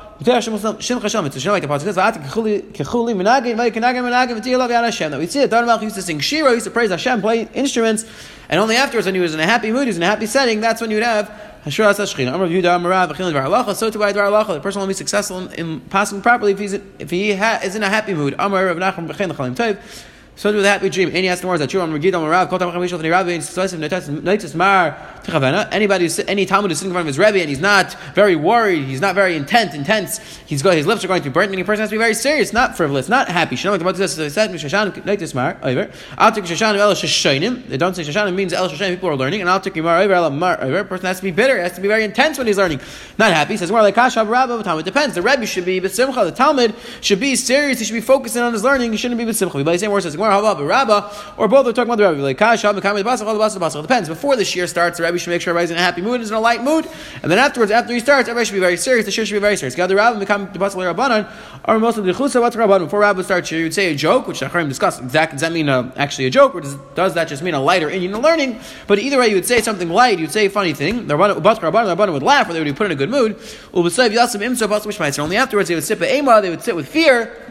like 0.23 0.45
the 0.45 0.51
pasuk 0.51 1.81
says, 1.81 1.95
that 5.11 5.19
we 5.19 5.27
see 5.27 5.39
that 5.39 5.49
David 5.49 5.81
used 5.83 5.95
to 5.95 6.01
sing 6.01 6.19
Shira, 6.19 6.53
used 6.53 6.65
to 6.65 6.71
praise 6.71 6.91
Hashem, 6.91 7.21
play 7.21 7.49
instruments, 7.53 8.05
and 8.47 8.59
only 8.59 8.75
afterwards, 8.75 9.07
when 9.07 9.15
he 9.15 9.21
was 9.21 9.33
in 9.33 9.39
a 9.39 9.45
happy 9.45 9.71
mood, 9.71 9.81
he 9.83 9.87
was 9.87 9.97
in 9.97 10.03
a 10.03 10.07
happy 10.07 10.27
setting, 10.27 10.61
that's 10.61 10.79
when 10.79 10.91
you 10.91 10.97
would 10.97 11.03
have 11.03 11.29
Hashura 11.65 11.93
Sashchina. 11.93 12.33
Amar 12.33 12.47
Yuda 12.47 12.79
Amarav 12.79 13.11
Achilin 13.11 13.33
Var 13.33 13.75
So 13.75 13.89
to 13.89 13.99
by 13.99 14.13
Dvar 14.13 14.29
Halacha, 14.31 14.53
the 14.55 14.59
person 14.59 14.81
will 14.81 14.87
be 14.87 14.95
successful 14.95 15.39
in, 15.39 15.53
in 15.53 15.79
passing 15.79 16.21
properly 16.21 16.53
if 16.53 16.59
he's 16.59 16.73
if 16.73 17.11
he 17.11 17.35
ha, 17.35 17.59
is 17.63 17.75
in 17.75 17.83
a 17.83 17.89
happy 17.89 18.15
mood. 18.15 18.33
Rav 18.33 18.51
B'Chein 18.51 19.31
Chalim 19.31 19.55
Tov. 19.55 19.77
So 20.35 20.51
do 20.51 20.59
the 20.61 20.67
happy 20.67 20.89
dream. 20.89 21.11
Any 21.13 21.29
asked 21.29 21.45
words 21.45 21.59
that 21.59 21.69
Shur 21.69 21.81
on 21.81 21.91
Regid 21.91 22.19
on 22.19 22.27
Rav, 22.27 22.49
Kol 22.49 22.57
Tamacham 22.57 22.77
Mishal 22.77 22.97
Tani 22.97 23.09
Rabbi, 23.09 23.33
and 23.33 23.43
Naitis 23.43 24.55
Mar. 24.55 24.97
Anybody 25.27 26.05
who's 26.05 26.19
any 26.19 26.45
Talmud 26.45 26.71
is 26.71 26.79
sitting 26.79 26.91
in 26.91 26.93
front 26.93 27.03
of 27.03 27.07
his 27.07 27.19
Rebbe 27.19 27.39
and 27.39 27.49
he's 27.49 27.59
not 27.59 27.93
very 28.13 28.35
worried, 28.35 28.85
he's 28.85 29.01
not 29.01 29.15
very 29.15 29.35
intent, 29.35 29.73
intense, 29.73 30.19
he's 30.45 30.61
got 30.61 30.75
his 30.75 30.87
lips 30.87 31.03
are 31.03 31.07
going 31.07 31.21
to 31.21 31.29
be 31.29 31.33
burnt, 31.33 31.51
meaning 31.51 31.63
a 31.63 31.65
person 31.65 31.81
has 31.81 31.89
to 31.89 31.95
be 31.95 31.99
very 31.99 32.13
serious, 32.13 32.53
not 32.53 32.75
frivolous, 32.77 33.09
not 33.09 33.27
happy. 33.27 33.55
The. 33.55 33.71
They 37.67 37.77
don't 37.77 37.95
say 37.95 38.03
Shashanim 38.03 38.35
means 38.35 38.53
El 38.53 38.69
Shashainim, 38.69 38.95
people 38.95 39.09
are 39.09 39.15
learning, 39.15 39.41
and 39.41 39.49
I'll 39.49 39.59
take 39.59 39.77
over, 39.77 39.89
El 39.89 40.29
Mar 40.31 40.61
over. 40.61 40.79
A 40.79 40.85
person 40.85 41.05
has 41.05 41.17
to 41.17 41.23
be 41.23 41.31
bitter, 41.31 41.57
has 41.61 41.73
to 41.73 41.81
be 41.81 41.87
very 41.87 42.03
intense 42.03 42.37
when 42.37 42.47
he's 42.47 42.57
learning. 42.57 42.79
Not 43.17 43.33
happy. 43.33 43.53
He 43.53 43.57
says, 43.57 43.71
more 43.71 43.81
like 43.81 43.95
Kashav 43.95 44.29
Rabba, 44.29 44.63
Talmud. 44.63 44.85
Depends. 44.85 45.15
The 45.15 45.21
Rebbe 45.21 45.45
should 45.45 45.65
be 45.65 45.87
Simcha. 45.87 46.25
the 46.25 46.31
Talmud 46.31 46.73
should 47.01 47.19
be 47.19 47.35
serious, 47.35 47.79
he 47.79 47.85
should 47.85 47.93
be 47.93 48.01
focusing 48.01 48.41
on 48.41 48.53
his 48.53 48.63
learning, 48.63 48.91
he 48.91 48.97
shouldn't 48.97 49.19
be 49.19 49.33
Simcha. 49.33 49.63
But 49.63 49.79
the 49.79 49.87
word 49.89 50.01
says, 50.03 50.15
or 50.15 51.47
both 51.47 51.67
are 51.67 51.73
talking 51.73 51.91
about 51.91 51.97
the 51.97 52.09
Rebbe. 52.09 52.21
Like 52.21 52.37
Kasha, 52.37 52.73
the 52.73 52.81
Basach, 52.81 53.19
the 53.19 53.25
Basach, 53.25 53.59
Basach. 53.59 53.81
Depends. 53.81 54.09
Before 54.09 54.35
the 54.35 54.43
year 54.43 54.67
starts, 54.67 54.97
the 54.97 55.03
Rebbe 55.03 55.10
should 55.19 55.29
make 55.29 55.41
sure 55.41 55.51
everybody's 55.51 55.71
in 55.71 55.77
a 55.77 55.81
happy 55.81 56.01
mood, 56.01 56.21
is 56.21 56.29
in 56.29 56.35
a 56.35 56.39
light 56.39 56.63
mood, 56.63 56.87
and 57.21 57.31
then 57.31 57.39
afterwards, 57.39 57.71
after 57.71 57.93
he 57.93 57.99
starts, 57.99 58.29
everybody 58.29 58.45
should 58.45 58.53
be 58.53 58.59
very 58.59 58.77
serious. 58.77 59.05
The 59.05 59.11
shir 59.11 59.25
should 59.25 59.35
be 59.35 59.39
very 59.39 59.57
serious. 59.57 59.75
the 59.75 59.95
Rabbi 59.95 60.19
become 60.19 60.49
the 60.53 60.59
Basach 60.59 60.93
Rabbanan, 60.93 61.29
or 61.65 61.79
most 61.79 61.97
of 61.97 62.05
the 62.05 62.11
Chusa, 62.11 62.39
what's 62.41 62.55
Rabbanan? 62.55 62.85
Before 62.85 62.99
Rabbi 62.99 63.21
starts 63.21 63.49
here, 63.49 63.59
you'd 63.59 63.73
say 63.73 63.91
a 63.91 63.95
joke, 63.95 64.27
which 64.27 64.41
Acharim 64.41 64.67
discussed. 64.67 65.01
Exactly, 65.01 65.35
does 65.35 65.41
that 65.41 65.51
mean 65.51 65.69
actually 65.69 66.25
a 66.25 66.29
joke, 66.29 66.55
or 66.55 66.61
does, 66.61 66.75
does 66.95 67.13
that 67.15 67.27
just 67.27 67.43
mean 67.43 67.53
a 67.53 67.61
lighter 67.61 67.89
Indian 67.89 68.17
learning? 68.21 68.59
But 68.87 68.99
either 68.99 69.19
way, 69.19 69.27
you 69.27 69.35
would 69.35 69.45
say 69.45 69.61
something 69.61 69.89
light. 69.89 70.19
You'd 70.19 70.31
say 70.31 70.45
a 70.45 70.49
funny 70.49 70.73
thing. 70.73 71.07
The 71.07 71.15
Rabbanan, 71.15 71.41
the 71.41 71.95
Rabbanan 71.95 72.13
would 72.13 72.23
laugh, 72.23 72.49
or 72.49 72.53
they 72.53 72.59
would 72.59 72.65
be 72.65 72.73
put 72.73 72.85
in 72.85 72.91
a 72.91 72.95
good 72.95 73.09
mood. 73.09 73.37
Only 73.73 75.37
afterwards, 75.37 75.69
they 75.69 75.75
would 75.75 75.83
sit 75.83 75.99
They 75.99 76.21
would 76.21 76.63
sit 76.63 76.75
with 76.75 76.87
fear 76.87 77.50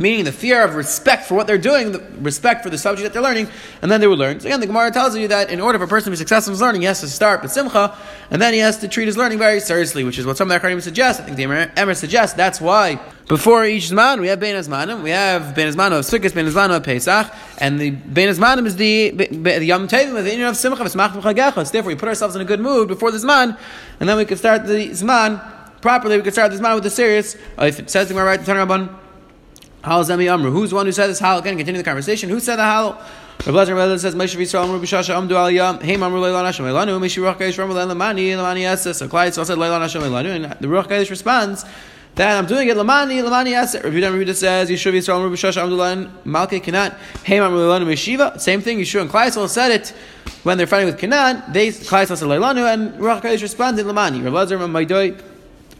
meaning 0.00 0.24
the 0.24 0.32
fear 0.32 0.64
of 0.64 0.74
respect 0.74 1.26
for 1.26 1.34
what 1.34 1.46
they're 1.46 1.58
doing, 1.58 1.92
the 1.92 2.02
respect 2.20 2.62
for 2.62 2.70
the 2.70 2.78
subject 2.78 3.04
that 3.04 3.12
they're 3.12 3.22
learning, 3.22 3.48
and 3.82 3.90
then 3.90 4.00
they 4.00 4.06
would 4.06 4.18
learn. 4.18 4.40
So 4.40 4.46
again, 4.46 4.60
the 4.60 4.66
Gemara 4.66 4.90
tells 4.90 5.14
you 5.14 5.28
that 5.28 5.50
in 5.50 5.60
order 5.60 5.78
for 5.78 5.84
a 5.84 5.88
person 5.88 6.06
to 6.06 6.10
be 6.12 6.16
successful 6.16 6.50
in 6.50 6.54
his 6.54 6.62
learning, 6.62 6.80
he 6.80 6.86
has 6.86 7.00
to 7.00 7.08
start 7.08 7.42
with 7.42 7.52
simcha, 7.52 7.94
and 8.30 8.40
then 8.40 8.54
he 8.54 8.60
has 8.60 8.78
to 8.78 8.88
treat 8.88 9.06
his 9.06 9.18
learning 9.18 9.38
very 9.38 9.60
seriously, 9.60 10.02
which 10.02 10.18
is 10.18 10.24
what 10.24 10.38
some 10.38 10.50
of 10.50 10.60
the 10.60 10.66
Acharonim 10.66 10.80
suggest. 10.80 11.20
I 11.20 11.24
think 11.24 11.36
the 11.36 11.42
Emir 11.42 11.94
suggests 11.94 12.34
that's 12.34 12.62
why 12.62 12.98
before 13.28 13.64
each 13.66 13.90
Zman, 13.90 14.20
we 14.20 14.28
have 14.28 14.40
Bein 14.40 14.56
Azmanim, 14.56 15.02
we 15.02 15.10
have 15.10 15.54
Bein 15.54 15.70
Azmanim 15.70 15.98
of 15.98 16.04
Sukkot, 16.06 16.34
Bein 16.34 16.46
Azmanim 16.46 16.76
of 16.78 16.82
Pesach, 16.82 17.30
and 17.58 17.78
the 17.78 17.90
Bein 17.90 18.30
Azmanim 18.30 18.66
is 18.66 18.76
the, 18.76 19.10
the 19.10 19.64
Yom 19.64 19.86
Tovim 19.86 20.16
of 20.16 20.24
the 20.24 20.32
Indian 20.32 20.48
of 20.48 20.56
Simcha, 20.56 20.82
V'smach 20.82 21.10
V'chagechos. 21.10 21.70
Therefore, 21.70 21.90
we 21.90 21.94
put 21.94 22.08
ourselves 22.08 22.34
in 22.34 22.40
a 22.40 22.44
good 22.46 22.60
mood 22.60 22.88
before 22.88 23.10
the 23.10 23.18
Zman, 23.18 23.58
and 24.00 24.08
then 24.08 24.16
we 24.16 24.24
can 24.24 24.38
start 24.38 24.66
the 24.66 24.88
Zman 24.88 25.40
properly, 25.82 26.16
we 26.16 26.22
can 26.22 26.32
start 26.32 26.50
the 26.50 26.58
Zman 26.58 26.74
with 26.74 26.84
the 26.84 26.90
serious. 26.90 27.36
Uh, 27.58 27.66
if 27.66 27.78
it 27.78 27.90
says 27.90 28.08
the 28.08 28.14
right, 28.14 28.42
turn 28.44 28.56
Hal 28.56 28.66
Zemi 28.66 28.88
Amru. 28.88 29.09
Who's 29.82 30.08
the 30.08 30.76
one 30.76 30.86
who 30.86 30.92
said 30.92 31.06
this? 31.06 31.18
Hal 31.18 31.38
again. 31.38 31.56
Continue 31.56 31.78
the 31.78 31.84
conversation. 31.84 32.28
Who 32.28 32.40
said 32.40 32.56
the 32.56 32.64
Hal? 32.64 33.00
Rav 33.46 33.54
Lezer 33.54 33.74
Rav 33.74 33.98
says 33.98 34.14
Moshe 34.14 34.36
Yisrael 34.36 34.64
Amru 34.64 34.78
B'Shasha 34.78 35.14
Amdu 35.16 35.30
Aliyah 35.30 35.82
Heim 35.82 36.02
Amru 36.02 36.20
Leilan 36.20 36.44
Hashem 36.44 36.66
Leilanu 36.66 37.00
Mishi 37.00 37.22
Ruach 37.22 37.38
Kadosh 37.38 37.56
Ramu 37.56 37.72
Lamani 37.72 38.28
Lamani 38.32 38.60
Yaseh. 38.60 38.94
So 38.94 39.08
Klai 39.08 39.32
said 39.32 39.56
Leilan 39.56 39.80
Hashem 39.80 40.02
Leilanu, 40.02 40.34
and 40.36 40.44
the 40.60 40.68
Ruach 40.68 40.88
Kadosh 40.88 41.08
responds 41.08 41.64
that 42.16 42.36
I'm 42.36 42.44
doing 42.44 42.68
it 42.68 42.76
Lamani 42.76 43.22
Lamani 43.22 43.52
Yaseh. 43.52 43.82
Rav 43.82 43.94
Yudan 43.94 44.26
Rav 44.26 44.36
says 44.36 44.68
Yishuv 44.68 44.92
Yisrael 44.92 45.24
Amru 45.24 45.30
B'Shasha 45.34 45.62
Amdu 45.64 45.78
Leilan 45.78 46.10
Malke 46.26 46.62
Kenan 46.62 46.94
Heim 47.26 47.42
Amru 47.42 47.60
Leilanu 47.60 47.86
Mishiva. 47.86 48.38
Same 48.38 48.60
thing. 48.60 48.78
Yishuv 48.78 49.00
and 49.00 49.10
Klai 49.10 49.30
said 49.48 49.70
it 49.70 49.94
when 50.42 50.58
they're 50.58 50.66
fighting 50.66 50.84
with 50.84 50.98
Kenan. 50.98 51.42
They 51.50 51.68
Klai 51.68 52.06
said 52.06 52.18
Leilanu, 52.18 52.70
and 52.70 52.92
Ruach 53.00 53.22
Kadosh 53.22 53.40
responded 53.40 53.86
Lamani. 53.86 54.22
Rav 54.22 54.34
Lezer 54.34 54.58
Maidoi. 54.58 55.29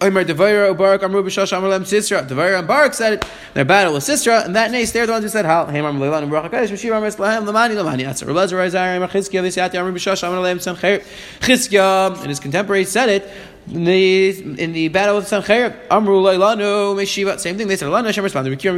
Omer 0.02 0.24
Devaira 0.24 0.76
Barak 0.76 1.02
Amru 1.02 1.22
B'Shash 1.22 1.52
Amrulem 1.52 1.82
Sisra. 1.82 2.26
Devaira 2.26 2.60
and 2.60 2.68
Barak 2.68 2.94
said 2.94 3.12
it. 3.14 3.24
Their 3.52 3.66
battle 3.66 3.92
with 3.92 4.02
Sisra, 4.04 4.46
and 4.46 4.56
that 4.56 4.70
nace 4.70 4.92
they're 4.92 5.06
the 5.06 5.12
ones 5.12 5.24
who 5.24 5.28
said 5.28 5.44
Hal. 5.44 5.66
Hey 5.66 5.80
Amr 5.80 6.00
Leilan 6.00 6.22
and 6.22 6.30
Barak 6.30 6.50
Kadesh 6.50 6.70
Mashir 6.70 6.96
Amr 6.96 7.08
Islahem 7.08 7.44
Lamani 7.44 7.74
Lamani 7.74 8.06
Atzer. 8.06 8.26
Rebez 8.26 8.50
Razar 8.52 8.96
Amr 8.96 9.08
Chizkiya 9.08 9.42
V'Siati 9.42 9.74
Amru 9.74 9.92
B'Shash 9.92 10.22
Amrulem 10.26 10.56
Sancher. 10.56 11.04
Chizkiya 11.40 12.18
and 12.18 12.28
his 12.28 12.40
contemporaries 12.40 12.90
said 12.90 13.10
it 13.10 13.30
in 13.68 13.84
the 13.84 14.62
in 14.62 14.72
the 14.72 14.88
battle 14.88 15.16
with 15.16 15.26
Sancher, 15.26 15.76
Amru 15.90 16.22
Leilanu 16.22 16.94
Meshiva. 16.96 17.38
Same 17.38 17.56
thing. 17.56 17.68
They 17.68 17.76
said 17.76 17.88
Leilanu 17.88 18.06
Hashem 18.06 18.24
responded. 18.24 18.58
Mishal 18.58 18.74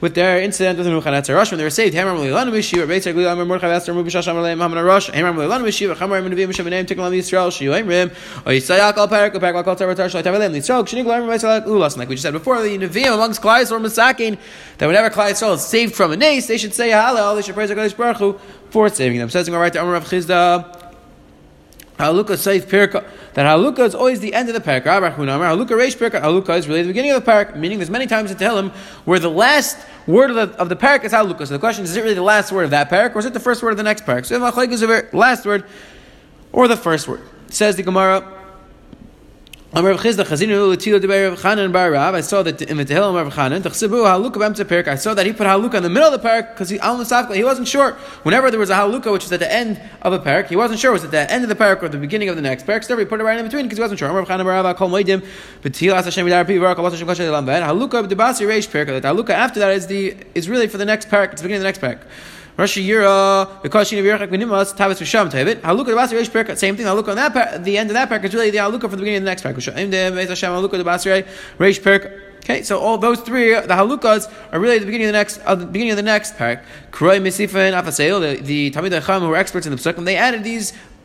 with 0.00 0.14
their 0.14 0.40
incident 0.40 0.78
with 0.78 0.86
the 0.86 1.34
Rosh 1.34 1.50
when 1.50 1.58
they 1.58 1.64
were 1.64 1.70
saved. 1.70 1.94
Hamar 1.94 2.14
Leilanu 2.14 2.50
Meshiva. 2.50 2.86
Beitzer 2.86 3.12
Glil 3.12 3.30
Amru 3.30 3.44
Mordechai 3.44 3.90
Amru 3.90 4.04
B'Shash 4.04 4.28
Amru 4.28 4.42
Leilanu 4.42 4.62
Hamar 4.62 4.84
Rosh. 4.84 5.10
Hamar 5.10 5.34
Leilanu 5.34 5.64
Meshiva. 5.64 5.94
Chamar 5.96 6.22
Nevi'im 6.22 6.48
Meshav 6.48 6.66
Neim 6.66 6.86
Tiklam 6.86 7.12
Yisrael 7.12 7.50
Shiyuim 7.50 7.88
Rim. 7.88 8.10
O 8.46 8.50
Yisayak 8.50 8.96
Al 8.96 9.08
Perak 9.08 9.34
O 9.34 9.40
Perak 9.40 9.66
Al 9.66 9.76
Tavar 9.76 9.96
Tar 9.96 10.06
Shalai 10.06 10.22
Tavalem 10.22 10.54
Yisrael 10.54 10.84
Kshinig 10.84 11.04
Lo 11.04 11.12
Amru 11.12 11.30
Ulas. 11.30 11.96
Like 11.98 12.08
we 12.08 12.14
just 12.14 12.22
said 12.22 12.32
before, 12.32 12.62
the 12.62 12.78
Nevi'im 12.78 13.12
amongst 13.12 13.42
Klai 13.42 13.70
or 13.70 13.80
Masakin 13.80 14.38
that 14.78 14.86
whenever 14.86 15.10
Klai 15.10 15.32
Yisrael 15.32 15.56
is 15.56 15.62
saved 15.62 15.94
from 15.94 16.12
a 16.12 16.16
nace, 16.16 16.46
they 16.46 16.56
should 16.56 16.72
say 16.72 16.88
Hallel. 16.90 17.34
They 17.36 17.42
should 17.42 17.54
praise 17.54 17.70
HaKadosh 17.70 17.96
Baruch 17.96 18.16
Hu 18.16 18.38
for 18.70 18.88
saving 18.88 19.18
them. 19.18 19.28
Says 19.28 19.50
right 19.50 19.72
to 19.72 19.80
Amr 19.80 19.92
Rav 19.92 20.04
Chisda. 20.04 20.77
Haluka 21.98 22.36
Saif 22.36 22.62
Pirka. 22.62 23.04
That 23.34 23.46
Haluka 23.46 23.80
is 23.80 23.94
always 23.94 24.20
the 24.20 24.32
end 24.34 24.48
of 24.48 24.54
the 24.54 24.60
parak. 24.60 24.84
Haluka 24.84 25.68
Reish 25.68 25.96
Pirka. 25.96 26.20
Haluka 26.20 26.56
is 26.56 26.68
really 26.68 26.82
the 26.82 26.88
beginning 26.88 27.10
of 27.10 27.24
the 27.24 27.30
parak, 27.30 27.56
meaning 27.56 27.78
there's 27.78 27.90
many 27.90 28.06
times 28.06 28.30
in 28.30 28.36
Tehillim 28.36 28.70
where 29.04 29.18
the 29.18 29.30
last 29.30 29.78
word 30.06 30.30
of 30.30 30.36
the, 30.36 30.58
of 30.58 30.68
the 30.68 30.76
parak 30.76 31.04
is 31.04 31.12
Haluka. 31.12 31.46
So 31.46 31.54
the 31.54 31.58
question 31.58 31.84
is, 31.84 31.90
is 31.90 31.96
it 31.96 32.02
really 32.02 32.14
the 32.14 32.22
last 32.22 32.52
word 32.52 32.64
of 32.64 32.70
that 32.70 32.88
parak, 32.88 33.14
or 33.14 33.18
is 33.18 33.26
it 33.26 33.34
the 33.34 33.40
first 33.40 33.62
word 33.62 33.72
of 33.72 33.76
the 33.76 33.82
next 33.82 34.04
parak? 34.04 34.26
So 34.26 34.38
the 34.38 35.08
last 35.12 35.44
word 35.44 35.64
or 36.52 36.68
the 36.68 36.76
first 36.76 37.08
word. 37.08 37.22
Says 37.48 37.76
the 37.76 37.82
Gemara. 37.82 38.37
I 39.70 39.82
saw 39.82 39.92
that 42.42 42.62
in 42.62 42.78
the 42.78 42.84
Tehillim 42.86 43.26
of 43.26 43.34
Chanan, 43.34 43.66
I 44.88 44.94
saw 44.94 45.12
that 45.14 45.26
he 45.26 45.32
put 45.34 45.46
haluka 45.46 45.74
in 45.74 45.82
the 45.82 45.90
middle 45.90 46.10
of 46.10 46.22
the 46.22 46.26
parak 46.26 46.54
because 46.54 46.70
he 46.70 46.78
he 47.36 47.44
wasn't 47.44 47.68
sure. 47.68 47.92
Whenever 48.22 48.50
there 48.50 48.58
was 48.58 48.70
a 48.70 48.74
haluka 48.76 49.12
which 49.12 49.24
was 49.24 49.32
at 49.32 49.40
the 49.40 49.52
end 49.52 49.78
of 50.00 50.14
a 50.14 50.18
parak, 50.20 50.46
he 50.46 50.56
wasn't 50.56 50.80
sure 50.80 50.90
was 50.92 51.04
it 51.04 51.10
the 51.10 51.30
end 51.30 51.42
of 51.42 51.50
the 51.50 51.54
parak 51.54 51.82
or 51.82 51.90
the 51.90 51.98
beginning 51.98 52.30
of 52.30 52.36
the 52.36 52.40
next 52.40 52.66
parak. 52.66 52.82
So 52.82 52.96
he 52.96 53.04
put 53.04 53.20
it 53.20 53.24
right 53.24 53.38
in 53.38 53.44
between 53.44 53.66
because 53.66 53.76
he 53.76 53.82
wasn't 53.82 53.98
sure. 53.98 54.08
Haluka 54.08 54.30
after 59.30 59.60
that 59.60 59.72
is 59.72 59.86
the 59.86 60.16
is 60.34 60.48
really 60.48 60.66
for 60.66 60.78
the 60.78 60.86
next 60.86 61.10
parak. 61.10 61.32
It's 61.32 61.42
the 61.42 61.48
beginning 61.48 61.66
of 61.66 61.74
the 61.74 61.82
next 61.82 61.82
parak. 61.82 62.00
Rashi 62.58 62.84
Yira, 62.84 63.62
because 63.62 63.86
she 63.86 63.96
Yirachak 63.96 64.30
Vinimas, 64.30 64.74
Tavis 64.74 64.98
Risham 65.00 65.30
Tevit. 65.30 65.60
Haluka 65.60 65.86
the 65.86 65.92
Basri 65.92 66.20
Reish 66.20 66.28
Perka, 66.28 66.58
same 66.58 66.76
thing. 66.76 66.86
Haluka 66.86 67.10
on 67.10 67.16
that 67.16 67.32
part, 67.32 67.62
the 67.62 67.78
end 67.78 67.88
of 67.88 67.94
that 67.94 68.10
parak 68.10 68.24
is 68.24 68.34
really 68.34 68.50
the 68.50 68.58
Haluka 68.58 68.80
for 68.80 68.88
the 68.88 68.96
beginning 68.96 69.18
of 69.18 69.22
the 69.22 69.30
next 69.30 69.44
parak. 69.44 69.54
Sha'im 69.54 69.92
De 69.92 70.10
Beis 70.10 70.28
Hashem 70.28 70.50
Haluka 70.50 70.82
Basri 70.82 71.24
Reish 71.58 71.80
Perka. 71.80 72.20
Okay, 72.38 72.62
so 72.62 72.78
all 72.80 72.96
those 72.96 73.20
three, 73.20 73.50
the 73.50 73.60
halukas, 73.60 74.32
are 74.52 74.58
really 74.58 74.76
at 74.76 74.80
the 74.80 74.86
beginning 74.86 75.06
of 75.06 75.12
the 75.12 75.18
next, 75.18 75.38
uh, 75.44 75.54
the 75.54 75.66
beginning 75.66 75.90
of 75.90 75.98
the 75.98 76.02
next 76.02 76.34
parak. 76.36 76.62
Kroy 76.90 77.20
Misifa 77.20 77.56
and 77.56 77.76
Afaseil, 77.76 78.20
the, 78.20 78.40
the 78.40 78.70
Talmid 78.70 78.90
Chacham 78.90 79.22
who 79.22 79.28
were 79.28 79.36
experts 79.36 79.66
in 79.66 79.72
the 79.72 79.78
psukim, 79.78 80.06
they 80.06 80.16
added 80.16 80.44
these 80.44 80.72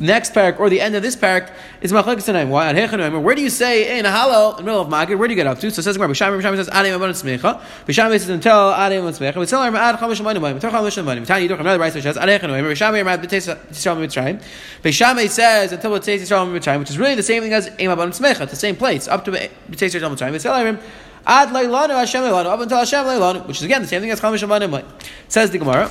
next 0.00 0.32
parak 0.34 0.58
or 0.58 0.68
the 0.68 0.80
end 0.80 0.94
of 0.94 1.02
this 1.02 1.16
parak 1.16 1.52
is 1.80 1.92
machlekes 1.92 2.26
tanaim. 2.28 2.48
Why? 2.48 3.18
Where 3.18 3.34
do 3.34 3.42
you 3.42 3.50
say 3.50 3.98
in 3.98 4.06
a 4.06 4.10
halal 4.10 4.52
in 4.52 4.56
the 4.58 4.62
middle 4.62 4.80
of 4.80 4.88
magid? 4.88 5.18
Where 5.18 5.28
do 5.28 5.32
you 5.32 5.36
get 5.36 5.46
up 5.46 5.58
to? 5.60 5.70
So 5.70 5.82
says 5.82 5.96
Gemara. 5.96 6.08
Bisham 6.08 6.36
Bisham 6.36 6.56
says 6.56 6.68
Adem 6.68 6.96
Abon 6.96 7.10
Smecha. 7.10 7.62
Bisham 7.86 8.10
says 8.10 8.28
until 8.28 8.72
Adem 8.72 9.00
Abon 9.00 9.12
Smecha. 9.12 9.48
Tell 9.48 9.62
her 9.62 9.76
Ad 9.76 9.96
Chamish 9.96 10.20
Manim 10.20 10.40
Manim. 10.40 10.54
Until 10.54 10.70
Chamish 10.70 11.02
Manim. 11.02 11.26
Tani 11.26 11.48
Yiduch 11.48 11.60
another 11.60 11.78
rice 11.78 11.94
which 11.94 12.04
says 12.04 12.16
Adem 12.16 12.38
Chanoim. 12.40 12.68
Bisham 12.68 12.94
Yirmad 12.94 13.22
B'Teis 13.24 13.56
Yisrael 13.68 13.96
Mitzrayim. 13.96 14.42
Bisham 14.82 15.18
says 15.28 15.72
until 15.72 15.92
B'Teis 15.92 16.20
Yisrael 16.20 16.46
Mitzrayim, 16.58 16.78
which 16.80 16.90
is 16.90 16.98
really 16.98 17.14
the 17.14 17.22
same 17.22 17.42
thing 17.42 17.52
as 17.52 17.68
Eim 17.70 17.90
Abon 17.90 18.10
Smecha. 18.10 18.42
It's 18.42 18.52
the 18.52 18.56
same 18.56 18.76
place 18.76 19.08
up 19.08 19.24
to 19.24 19.30
B'Teis 19.30 19.50
Yisrael 19.70 20.10
Mitzrayim. 20.14 20.32
We 20.32 20.38
tell 20.38 20.56
her 20.56 20.80
Ad 21.28 21.48
Leilanu 21.48 21.90
Hashem 21.90 22.22
Leilanu 22.22 22.46
up 22.46 22.60
until 22.60 22.78
Hashem 22.78 23.04
Leilanu, 23.04 23.46
which 23.48 23.56
is 23.56 23.64
again 23.64 23.82
the 23.82 23.88
same 23.88 24.00
thing 24.00 24.10
as 24.10 24.20
Chamish 24.20 24.46
Manim 24.46 24.84
Says 25.28 25.50
the 25.50 25.58
Gemara. 25.58 25.90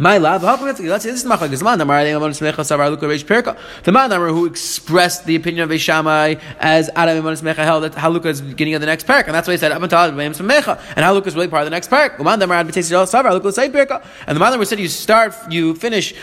My 0.00 0.18
love, 0.18 0.44
let's 0.44 0.78
say 0.78 0.86
this 0.86 1.04
is 1.04 1.24
Machlekes 1.24 1.58
The 3.82 3.92
man 3.92 4.10
who 4.12 4.46
expressed 4.46 5.26
the 5.26 5.34
opinion 5.34 5.64
of 5.64 5.70
Beis 5.70 5.80
Shammai 5.80 6.36
as 6.60 6.88
Adam 6.94 7.18
Iman 7.18 7.34
Smecha 7.34 7.56
held 7.56 7.82
that 7.82 7.94
Haluka 7.94 8.26
is 8.26 8.40
beginning 8.40 8.74
of 8.74 8.80
the 8.80 8.86
next 8.86 9.08
parak, 9.08 9.24
and 9.24 9.34
that's 9.34 9.48
why 9.48 9.54
he 9.54 9.58
said 9.58 9.72
up 9.72 9.82
until 9.82 9.98
Adam 9.98 10.16
Smecha, 10.16 10.80
and 10.94 11.04
Haluka 11.04 11.26
is 11.26 11.34
really 11.34 11.48
part 11.48 11.62
of 11.62 11.66
the 11.66 11.70
next 11.70 11.90
parak. 11.90 12.16
And 14.28 14.40
the 14.40 14.56
who 14.56 14.64
said 14.64 14.78
you 14.78 14.86
start, 14.86 15.34
you 15.50 15.74
finish 15.74 16.14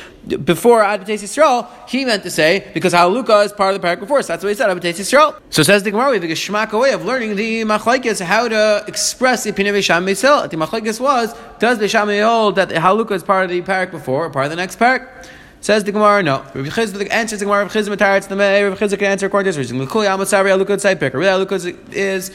before 0.46 0.82
Advates 0.82 1.22
Yisrael, 1.22 1.68
he 1.90 2.06
meant 2.06 2.24
to 2.24 2.32
say 2.32 2.72
because 2.74 2.94
Haluka 2.94 3.44
is 3.44 3.52
part 3.52 3.76
of 3.76 3.82
the 3.82 3.86
parak 3.86 4.00
before, 4.00 4.22
so 4.22 4.28
that's 4.28 4.44
what 4.44 4.52
he 4.52 4.56
said 4.56 4.70
Advates 4.70 5.02
Yisrael. 5.02 5.36
So 5.50 5.64
says 5.64 5.84
the 5.84 5.92
Gemara, 5.92 6.12
we 6.12 6.16
have 6.16 6.24
a 6.24 6.28
Geshmaka 6.28 6.80
way 6.80 6.94
of 6.94 7.04
learning 7.04 7.36
the 7.36 7.64
Machlekes 7.64 8.22
how 8.22 8.48
to 8.48 8.86
express 8.88 9.44
the 9.44 9.50
opinion 9.50 9.76
of 9.76 9.82
Beis 9.82 9.86
Shammai. 9.86 10.14
The 10.48 10.56
Machlekes 10.56 11.02
was 11.02 11.36
does 11.60 11.80
Beis 11.80 11.90
Shammai 11.90 12.20
hold 12.20 12.56
that 12.56 12.70
the 12.70 12.76
Haluka 12.76 13.12
is 13.12 13.24
part 13.24 13.46
of 13.46 13.50
the 13.50 13.62
parak 13.62 13.92
before 13.92 14.26
or 14.26 14.30
part 14.30 14.46
of 14.46 14.52
the 14.52 14.56
next 14.56 14.80
parak? 14.80 15.28
Says 15.62 15.84
the 15.84 15.92
Gemara, 15.92 16.22
no. 16.22 16.40
Rabbi 16.54 16.70
Chisda 16.70 17.10
answers 17.12 17.40
the 17.40 17.46
Gemara. 17.46 17.64
Rabbi 17.64 17.74
Chisda 17.74 17.96
mataritz 17.96 18.28
the. 18.28 18.36
Rabbi 18.36 18.76
Chisda 18.76 19.00
can 19.00 19.08
answer 19.08 19.26
according 19.26 19.52
to 19.52 19.58
this 19.58 19.72
reason. 19.72 19.88
Amasari 19.88 20.56
alukot 20.56 20.80
side 20.80 21.00
picker. 21.00 21.18
Really, 21.18 21.44
alukot 21.44 21.92
is 21.92 22.32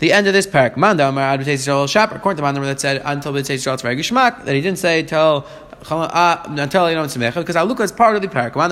the 0.00 0.12
end 0.12 0.26
of 0.26 0.34
this 0.34 0.46
parak. 0.46 0.76
Manda 0.76 1.08
amar 1.08 1.38
Yisrael 1.38 1.88
shop. 1.88 2.12
According 2.12 2.36
to 2.36 2.42
Manda 2.42 2.60
that 2.60 2.80
said 2.80 3.00
until 3.04 3.32
B'tzei 3.32 3.54
Yisrael 3.54 3.80
tzvay 3.80 3.96
gishmak 3.96 4.44
that 4.44 4.54
he 4.54 4.60
didn't 4.60 4.78
say 4.78 5.02
till 5.02 5.46
until 5.90 6.88
know 6.94 7.04
Tzemecha, 7.04 7.34
because 7.34 7.56
Haluka 7.56 7.80
is 7.80 7.92
part 7.92 8.16
of 8.16 8.22
the 8.22 8.28
parak. 8.28 8.54
But 8.54 8.70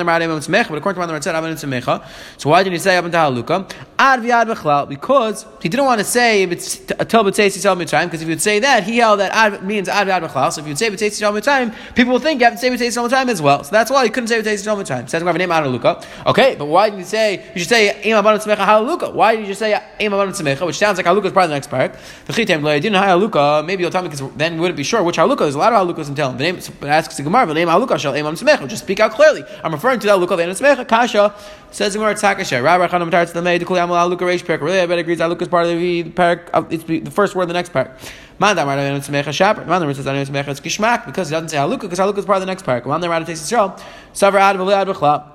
according 0.79 1.01
to 1.01 1.07
Manar 1.07 1.23
said 1.23 1.35
Aban 1.35 1.53
Tzemecha. 1.53 2.05
So 2.39 2.51
why 2.51 2.63
didn't 2.63 2.75
he 2.75 2.79
say 2.79 2.97
up 2.97 3.05
until 3.05 3.21
Haluka? 3.21 3.71
Ad 3.99 4.21
v'ad 4.21 4.55
v'chlal, 4.55 4.89
because 4.89 5.45
he 5.61 5.69
didn't 5.69 5.85
want 5.87 5.99
to 5.99 6.05
say 6.05 6.43
if 6.43 6.53
it's 6.53 6.81
until 6.99 7.25
B'tzeis 7.25 7.57
Yisrael 7.57 7.77
Mitzrayim, 7.77 8.07
because 8.07 8.23
if 8.23 8.29
you 8.29 8.33
would 8.33 8.41
say 8.41 8.59
that, 8.59 8.85
he 8.85 8.99
held 8.99 9.21
that 9.21 9.33
ad 9.33 9.63
means 9.65 9.89
ad 9.89 10.07
v'ad 10.09 10.23
v'chlal. 10.29 10.53
So 10.53 10.61
if 10.61 10.67
you 10.67 10.71
would 10.71 10.79
say 10.79 10.91
B'tzeis 10.91 11.21
Yisrael 11.21 11.39
Mitzrayim, 11.39 11.75
people 11.95 12.13
will 12.13 12.21
think 12.21 12.41
you 12.41 12.47
have 12.47 12.55
to 12.55 12.59
say 12.59 12.71
B'tzeis 12.71 12.89
Yisrael 12.89 13.09
Mitzrayim 13.09 13.29
as 13.29 13.41
well. 13.43 13.63
So 13.63 13.71
that's 13.71 13.91
why 13.91 14.05
he 14.05 14.11
couldn't 14.11 14.29
say 14.29 14.41
B'tzeis 14.41 14.65
Yisrael 14.65 14.77
Mitzrayim. 14.83 15.09
Says 15.09 15.23
a 15.23 15.33
name 15.33 15.51
Haluka. 15.51 16.05
Okay, 16.27 16.57
but 16.59 16.65
why 16.67 16.89
didn't 16.89 17.01
you 17.01 17.05
say 17.05 17.45
you 17.55 17.61
should 17.61 17.69
say 17.69 18.03
Im 18.03 18.17
Aban 18.17 18.39
Tzemecha 18.39 18.65
Haluka? 18.65 19.13
Why 19.13 19.37
did 19.37 19.47
you 19.47 19.55
say 19.55 19.75
Im 20.01 20.13
Aban 20.13 20.29
Tzemecha, 20.29 20.65
which 20.67 20.79
sounds 20.79 20.97
like 20.97 21.07
Haluka 21.07 21.27
is 21.27 21.33
part 21.33 21.45
of 21.45 21.51
the 21.51 21.57
next 21.57 21.71
parak? 21.71 21.95
V'chitem 22.27 22.63
didn't 22.81 22.95
Haluka. 22.95 23.65
Maybe 23.65 23.83
you'll 23.83 23.91
tell 23.91 24.03
me 24.03 24.09
because 24.09 24.27
then 24.37 24.55
we 24.55 24.61
wouldn't 24.61 24.77
be 24.77 24.83
sure 24.83 25.03
which 25.03 25.19
Haluka. 25.19 25.41
There's 25.41 25.55
a 25.55 25.59
lot 25.59 25.73
of 25.73 25.87
Halukas 25.87 26.09
in 26.09 26.15
Telem. 26.15 26.39
The 26.39 26.45
name 26.45 26.57
asks 27.03 27.17
the 27.17 27.23
Gemara. 27.23 27.47
The. 27.53 28.67
Just 28.69 28.85
speak 28.85 29.01
out 29.01 29.13
clearly. 29.13 29.45
I'm 29.65 29.73
referring 29.73 30.01
to 30.01 30.07
that 30.07 30.19
haluka 30.19 30.37
lein 30.37 30.49
smecha. 30.51 30.87
Kasha 30.87 31.35
says 31.71 31.95
in 31.95 32.01
word 32.01 32.17
takasha. 32.17 32.63
Rabbi 32.63 32.87
Chanam 32.89 33.27
to 33.27 33.33
the 33.33 33.43
maid. 33.43 33.67
Kuli 33.67 33.81
amal 33.81 34.09
haluka 34.09 34.21
reish 34.21 34.45
parak. 34.45 34.61
Really, 34.61 34.81
I 34.81 34.87
bet 34.87 34.99
agrees 34.99 35.19
haluka 35.19 35.43
is 35.43 35.49
part 35.49 35.67
of 35.67 35.79
the 35.79 36.05
parak. 36.05 36.49
Uh, 36.53 36.65
it's 36.71 36.85
the 36.85 37.11
first 37.11 37.35
word 37.35 37.45
of 37.45 37.49
the 37.49 37.55
next 37.55 37.73
parak. 37.73 37.99
Man 38.39 38.57
damar 38.57 38.77
lein 38.77 39.01
smecha 39.01 39.33
shaper. 39.33 39.65
Man 39.67 39.81
damar 39.81 39.95
says 39.95 40.07
lein 40.07 40.25
smecha 40.25 40.49
is 40.49 40.61
kishmak 40.61 41.07
because 41.07 41.29
he 41.29 41.35
doesn't 41.35 41.49
say 41.49 41.57
haluka 41.57 41.83
because 41.83 41.99
haluka 41.99 42.19
is 42.19 42.25
part 42.25 42.37
of 42.37 42.43
the 42.43 42.47
next 42.47 42.65
parak. 42.65 42.87
Man 42.87 43.01
damar 43.01 43.25
takes 43.25 43.43
Israel. 43.43 43.77
Savar 44.15 44.41
ad 44.41 44.57
v'li 44.57 44.73
ad. 44.73 45.32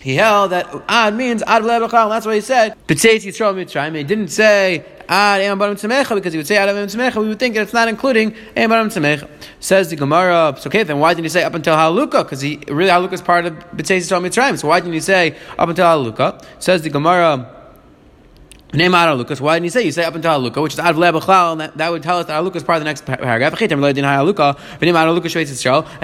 He 0.00 0.14
held 0.14 0.52
that 0.52 0.66
ad 0.88 1.14
means 1.14 1.42
ad 1.42 1.62
v'lebachal, 1.62 2.08
that's 2.08 2.24
why 2.24 2.36
he 2.36 2.40
said 2.40 2.74
b'tzeitz 2.88 3.26
yisrael 3.26 3.54
mitzrayim. 3.54 3.94
He 3.94 4.02
didn't 4.02 4.28
say 4.28 4.82
ad 5.08 5.42
em 5.42 5.58
barim 5.58 5.74
tzemecha 5.74 6.14
because 6.14 6.32
he 6.32 6.38
would 6.38 6.46
say 6.46 6.56
ad 6.56 6.70
em 6.70 6.86
tzemecha. 6.86 7.16
We 7.16 7.28
would 7.28 7.38
think 7.38 7.54
it's 7.56 7.74
not 7.74 7.86
including 7.86 8.34
em 8.56 8.70
barim 8.70 8.86
tzemecha. 8.86 9.28
Says 9.60 9.90
the 9.90 9.96
Gemara. 9.96 10.56
So 10.58 10.68
okay, 10.68 10.84
then 10.84 11.00
why 11.00 11.12
didn't 11.12 11.24
he 11.24 11.28
say 11.28 11.44
up 11.44 11.52
until 11.52 11.76
haluka? 11.76 12.22
Because 12.22 12.40
he 12.40 12.60
really 12.68 12.90
haluka 12.90 13.12
is 13.12 13.20
part 13.20 13.44
of 13.44 13.52
b'tzeitz 13.76 14.08
yisrael 14.08 14.22
mitzrayim. 14.22 14.58
So 14.58 14.68
why 14.68 14.80
didn't 14.80 14.94
he 14.94 15.00
say 15.00 15.36
up 15.58 15.68
until 15.68 15.84
haluka? 15.84 16.42
Says 16.58 16.80
the 16.80 16.88
Gemara. 16.88 17.59
Name 18.72 18.94
out 18.94 19.18
Lucas. 19.18 19.40
Why 19.40 19.56
didn't 19.56 19.64
you 19.64 19.70
say? 19.70 19.82
You 19.82 19.90
say 19.90 20.04
up 20.04 20.14
until 20.14 20.30
Haluka, 20.30 20.62
which 20.62 20.74
is 20.74 20.78
out 20.78 20.92
of 20.92 20.96
Lebachal, 20.96 21.52
and 21.52 21.60
that, 21.60 21.76
that 21.76 21.90
would 21.90 22.04
tell 22.04 22.18
us 22.18 22.26
that 22.26 22.40
Haluka 22.40 22.54
is 22.56 22.62
part 22.62 22.76
of 22.76 22.82
the 22.82 22.84
next 22.84 23.04
paragraph. 23.04 23.52
And 23.52 23.64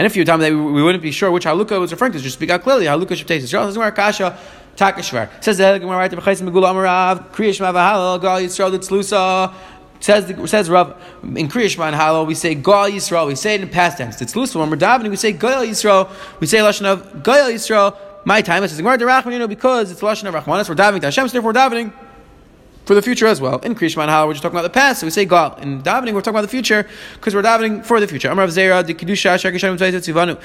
if 0.07 0.17
you 0.17 0.25
tell 0.25 0.39
me 0.39 0.49
that 0.49 0.53
we, 0.53 0.73
we 0.73 0.83
wouldn't 0.83 1.03
be 1.03 1.13
sure 1.13 1.31
which 1.31 1.45
Haluka 1.45 1.79
was 1.79 1.93
referring 1.93 2.11
to, 2.13 2.19
just 2.19 2.35
speak 2.35 2.51
out 2.51 2.63
clearly. 2.63 2.87
Haluka 2.87 3.15
should 3.15 3.29
taste 3.29 3.45
Israel. 3.45 3.67
This 3.67 3.75
is 3.75 3.79
where 3.79 3.93
Kasha 3.93 4.37
Takashvar 4.77 5.43
says 5.43 5.59
the 5.59 5.79
Gemara 5.79 5.97
right 5.97 6.11
to 6.11 6.17
Bechais 6.17 6.43
Megula 6.43 6.73
Amarav 6.73 7.31
Kriyish 7.31 7.61
Mavahalal 7.61 8.21
Gal 8.21 8.41
Yisrael 8.41 8.77
Tzlusa. 8.77 9.55
Says 9.99 10.27
the, 10.27 10.47
says 10.47 10.69
Rav 10.69 11.03
in 11.23 11.49
Kriyishma 11.49 11.87
and 11.87 11.97
Halal 11.97 12.27
we 12.27 12.35
say 12.35 12.55
Gal 12.55 12.91
Yisrael 12.91 13.27
we 13.29 13.35
say 13.35 13.55
it 13.55 13.63
in 13.63 13.69
past 13.71 13.97
tense 13.97 14.21
it's 14.21 14.37
loose 14.37 14.55
when 14.55 14.69
we're 14.69 14.77
davening 14.77 15.09
we 15.09 15.17
say 15.17 15.33
Gal 15.33 15.65
Yisrael 15.65 16.11
we 16.39 16.47
say 16.47 16.59
lashon 16.59 16.85
of 16.85 17.23
Gal 17.23 17.51
Yisrael 17.51 17.97
my 18.27 18.43
time 18.43 18.63
it 18.63 18.69
says 18.69 18.77
Gemara 18.77 18.99
Derachman 18.99 19.33
you 19.33 19.39
know 19.39 19.49
because 19.49 19.91
it's 19.91 20.03
lashon 20.03 20.29
of 20.29 20.35
Rachmanis 20.35 20.69
we're 20.69 20.75
davening 20.75 21.01
to 21.01 21.07
Hashem 21.07 21.29
so 21.29 21.33
therefore 21.33 21.55
we're 21.55 21.59
davening 21.59 21.93
for 22.87 22.95
the 22.95 23.03
future 23.03 23.27
as 23.27 23.41
well. 23.41 23.59
In 23.59 23.75
Krishman 23.75 24.09
Hal, 24.09 24.29
we're 24.29 24.35
just 24.35 24.43
talking 24.43 24.57
about 24.57 24.63
the 24.63 24.71
past, 24.71 25.01
so 25.01 25.07
we 25.07 25.11
say 25.11 25.25
Gal. 25.25 25.57
In 25.57 25.83
davening, 25.83 26.15
we're 26.15 26.21
talking 26.21 26.37
about 26.37 26.43
the 26.43 26.49
future 26.49 26.87
because 27.15 27.35
we're 27.35 27.43
davening 27.43 27.85
for 27.85 27.99
the 27.99 28.07
future. 28.07 28.29
Amrav 28.29 28.49
Zera, 28.49 28.87
the 28.87 28.95
Kedusha, 28.95 29.35
Shakisham 29.35 29.77
Tzivanu. 29.77 30.41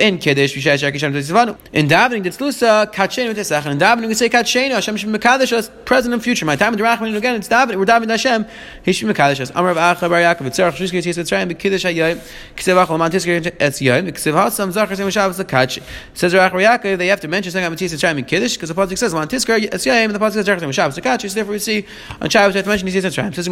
In 0.00 0.18
Kiddush, 0.18 0.56
Vishay 0.56 0.74
Shakisham 0.74 1.12
Tzivanu. 1.12 1.56
In 1.72 1.86
davening, 1.86 2.24
the 2.24 2.30
Tzlusa, 2.30 2.92
Kachenu 2.92 3.32
Tesach. 3.34 3.70
In 3.70 3.78
davening, 3.78 4.08
we 4.08 4.14
say 4.14 4.28
Kachenu, 4.28 4.72
Hashem 4.72 4.96
Shem 4.96 5.14
Mekadesh 5.14 5.52
us, 5.52 5.70
present 5.84 6.12
and 6.12 6.22
future. 6.22 6.44
My 6.44 6.56
time 6.56 6.72
in 6.72 6.78
the 6.78 6.84
Rachman, 6.84 7.16
again, 7.16 7.36
it's 7.36 7.48
davening, 7.48 7.76
we're 7.76 7.84
davening 7.84 8.10
Hashem, 8.10 8.46
Hishim 8.84 9.12
Mekadesh 9.12 9.38
us. 9.38 9.52
Amrav 9.52 9.76
Acha 9.76 10.08
Bar 10.10 10.20
Yaakov, 10.20 10.40
Tzarach, 10.40 10.72
Shishki, 10.72 10.98
Tzis, 10.98 11.16
Mitzrayim, 11.16 11.52
Bekiddush 11.52 11.88
HaYoyim, 11.88 12.20
Ksev 12.56 12.84
Achol, 12.84 12.98
Man 12.98 13.12
Tisker, 13.12 13.40
Etz 13.40 13.80
Yoyim, 13.80 14.10
Ksev 14.10 14.32
Hatzam, 14.32 14.72
Zachar, 14.72 14.96
Sem 14.96 15.08
Shabbos, 15.08 15.38
Kachi. 15.38 15.84
Says 16.14 16.34
Rach 16.34 16.50
Yaakov, 16.50 16.98
they 16.98 17.06
have 17.06 17.20
to 17.20 17.28
mention 17.28 17.52
something 17.52 17.64
about 17.64 17.80
Mitzvah 17.80 17.96
Mitzrayim 17.96 18.18
in 18.18 18.24
Kiddush 18.24 18.54
because 18.54 18.70
the 18.70 18.74
Pasuk 18.74 18.98
says, 18.98 19.14
Man 19.14 19.28
Tisker, 19.28 19.56
Etz 19.56 19.86
Yoyim, 19.86 20.06
and 20.06 20.14
the 20.16 20.18
Pasuk 20.18 20.32
says, 20.32 20.46
Zachar, 20.46 20.58
Sem 20.58 20.72
Shabbos, 20.72 20.98
Kachi. 20.98 21.30
So 21.30 21.34
therefore 21.36 21.52
we 21.52 21.58
see 21.60 21.75
on 22.20 22.30
Shabbos 22.30 22.54
we 22.54 22.58
have 22.58 22.64
to 22.64 22.70
mention 22.70 22.86
these 22.86 23.14
times. 23.14 23.36
Says. 23.36 23.48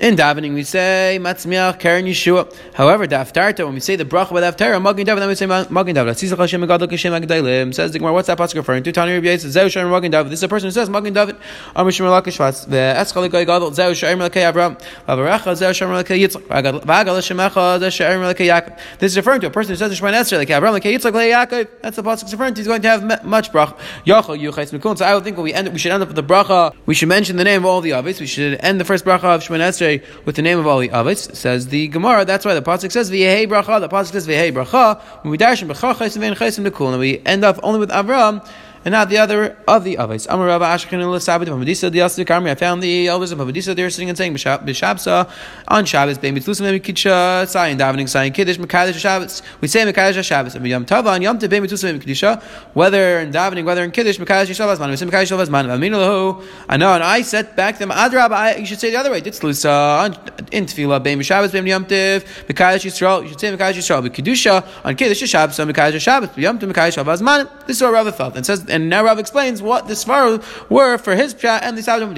In 0.00 0.16
davening 0.16 0.54
we 0.54 0.64
say 0.64 1.18
Matzmiach 1.20 1.78
Karen 1.78 2.04
Yeshua. 2.04 2.52
However, 2.74 3.06
Daftarta 3.06 3.64
when 3.64 3.74
we 3.74 3.80
say 3.80 3.94
the 3.96 4.04
bracha 4.04 4.32
with 4.32 4.42
Daftara 4.42 4.82
Magin 4.82 5.06
David 5.06 5.20
then 5.20 5.28
we 5.28 5.34
say 5.36 5.46
Magin 5.46 5.94
David. 5.94 6.14
Tzizach 6.16 6.36
Hashem 6.36 6.60
Megadol 6.60 6.88
Kishem 6.88 7.18
Magdalim. 7.18 7.72
Says 7.72 7.92
the 7.92 8.00
Gemara 8.00 8.12
what's 8.12 8.26
that 8.26 8.36
pasuk 8.36 8.56
referring 8.56 8.82
to? 8.82 8.92
Tani 8.92 9.14
Rabbi 9.14 9.28
Yisrael 9.28 9.50
Zeu 9.50 9.68
Shem 9.68 9.88
Magin 9.88 10.10
David. 10.10 10.32
This 10.32 10.40
is 10.40 10.42
a 10.42 10.48
person 10.48 10.66
who 10.66 10.72
says 10.72 10.90
Magin 10.90 11.14
David. 11.14 11.36
Amr 11.76 11.92
Shem 11.92 12.06
Malak 12.06 12.24
Shvatz. 12.24 12.66
The 12.68 12.76
Eschal 12.76 13.30
Gadol 13.30 13.72
Zeu 13.72 13.94
Shem 13.94 14.18
Malakei 14.18 14.52
Avram. 14.52 14.76
Vavarecha 15.08 15.54
Zeu 15.54 15.72
Shem 15.72 15.88
Malakei 15.88 16.18
Yitzchak. 16.26 16.42
Vagal 16.82 17.18
Shemecha 17.20 17.78
Zeu 17.78 17.90
Shem 17.90 18.20
Malakei 18.20 18.48
Yaakov. 18.48 18.76
This 18.98 19.12
is 19.12 19.16
referring 19.16 19.40
to 19.42 19.46
a 19.46 19.50
person 19.50 19.72
who 19.72 19.76
says 19.76 19.90
the 19.90 19.96
Shemon 19.96 20.14
Esrei 20.14 20.38
like 20.38 20.48
Avram 20.48 20.72
like 20.72 20.82
Yitzchak 20.82 21.14
like 21.14 21.30
Yaakov. 21.30 21.68
That's 21.82 21.96
the 21.96 22.02
pasuk 22.02 22.32
referring 22.32 22.54
to. 22.54 22.60
He's 22.60 22.66
going 22.66 22.82
to 22.82 22.88
have 22.88 23.24
much 23.24 23.52
bracha. 23.52 23.78
Yachal 24.04 24.36
Yuchais 24.38 24.76
Mikun. 24.76 24.98
So 24.98 25.04
I 25.04 25.14
would 25.14 25.22
think 25.22 25.38
we 25.44 25.54
end, 25.54 25.72
we 25.72 25.78
should 25.78 25.92
end 25.92 26.02
up 26.02 26.08
with 26.08 26.16
the 26.16 26.24
bracha. 26.24 26.74
We 26.86 26.94
should 26.94 27.08
mention 27.08 27.36
the 27.36 27.44
name 27.44 27.60
of 27.62 27.66
all 27.66 27.80
the 27.80 27.92
avis. 27.92 28.18
We 28.18 28.26
should 28.26 28.58
end 28.60 28.80
the 28.80 28.84
first 28.84 29.04
bracha 29.04 29.24
of 29.34 29.42
Shemon 29.42 29.60
Esrei 29.60 30.02
with 30.24 30.36
the 30.36 30.42
name 30.42 30.58
of 30.58 30.66
all 30.66 30.78
the 30.78 30.90
avis. 30.90 31.24
Says 31.34 31.68
the 31.68 31.86
Gemara. 31.88 32.24
That's 32.24 32.44
why 32.44 32.54
the 32.54 32.62
pasuk 32.62 32.90
says 32.90 33.10
V'yehei 33.10 33.46
bracha. 33.46 33.80
The 33.80 33.88
pasuk 33.88 34.12
says 34.12 34.26
V'yehei 34.26 34.52
bracha. 34.52 35.00
When 35.22 35.30
we 35.30 35.36
dash 35.36 35.62
in 35.62 35.68
bracha 35.68 35.94
chaysim 35.94 36.18
vein 36.18 36.34
chaysim 36.34 36.64
and 36.64 36.98
we 36.98 37.20
end 37.24 37.44
up 37.44 37.60
only 37.62 37.78
with 37.78 37.90
Avram 37.90 38.44
and 38.84 38.92
not 38.92 39.08
the 39.08 39.18
other 39.18 39.56
of 39.66 39.84
the 39.84 39.96
others. 39.98 40.26
Amar 40.26 40.46
Rabba 40.46 40.66
Ashkin 40.66 41.20
Sabbath 41.20 41.48
Pumbedisa 41.48 41.90
the 41.90 42.00
Yasir 42.00 42.24
Karmi. 42.24 42.50
I 42.50 42.54
found 42.54 42.82
the 42.82 43.08
elders 43.08 43.32
of 43.32 43.38
Pumbedisa 43.38 43.74
there 43.74 43.88
sitting 43.90 44.08
and 44.08 44.18
saying 44.18 44.34
B'Shabsa 44.34 45.30
on 45.68 45.84
Shabbos. 45.84 46.18
Bein 46.18 46.36
Mitzlusim 46.36 46.62
Emi 46.62 46.80
Kidsha 46.80 47.46
Sayin 47.46 47.78
Davening 47.78 48.04
Sayin 48.04 48.32
Kiddush 48.32 48.58
Mekadosh 48.58 48.94
Shabbos. 48.94 49.42
We 49.60 49.68
say 49.68 49.84
Mekadosh 49.90 50.22
Shabbos. 50.22 50.54
And 50.54 50.66
Yom 50.66 50.84
Tava 50.84 51.10
on 51.10 51.22
Yom 51.22 51.38
Tov 51.38 51.50
Bein 51.50 51.62
Mitzlusim 51.62 51.94
Emi 51.94 52.02
Kiddusha. 52.02 52.42
Whether 52.74 53.20
in 53.20 53.30
davening, 53.32 53.64
whether 53.64 53.82
in 53.82 53.90
Kiddush 53.90 54.18
Mekadosh 54.18 54.54
Shabbos 54.54 54.78
Man. 54.78 54.90
We 54.90 54.96
say 54.96 55.06
Mekadosh 55.06 55.28
Shabbos 55.28 55.50
Man. 55.50 55.66
Aminu 55.66 55.96
Lahu. 55.96 56.46
I 56.68 56.76
know, 56.76 56.92
and 56.92 57.02
I 57.02 57.22
set 57.22 57.56
back 57.56 57.78
them. 57.78 57.90
Adrab. 57.90 58.58
You 58.58 58.66
should 58.66 58.80
say 58.80 58.90
the 58.90 58.96
other 58.96 59.10
way. 59.10 59.22
Ditzlusa 59.22 60.52
in 60.52 60.66
Tefillah 60.66 61.02
Bein 61.02 61.20
Shabbos 61.22 61.52
Bein 61.52 61.66
Yom 61.66 61.86
Tov 61.86 62.24
Mekadosh 62.46 62.84
Yisrael. 62.84 63.22
You 63.22 63.28
should 63.30 63.40
say 63.40 63.56
Mekadosh 63.56 63.74
Yisrael. 63.74 64.08
Kiddusha 64.08 64.66
on 64.84 64.94
Kiddush 64.94 65.26
Shabbos. 65.26 65.56
Mekadosh 65.56 66.00
Shabbos. 66.00 66.36
Yom 66.36 66.58
Tov 66.58 66.70
Mekadosh 66.70 66.94
Shabbos 66.94 67.22
Man. 67.22 67.48
This 67.66 67.78
is 67.78 67.82
what 67.82 67.92
Rabbi 67.92 68.10
felt 68.10 68.36
and 68.36 68.44
says, 68.44 68.64
and 68.74 68.90
now 68.90 69.04
Rabbi 69.04 69.20
explains 69.20 69.62
what 69.62 69.86
the 69.86 69.94
svaru 69.94 70.42
were 70.68 70.98
for 70.98 71.14
his 71.14 71.32
pshat 71.32 71.60
and 71.62 71.78
the 71.78 71.82
Sabbath. 71.82 72.08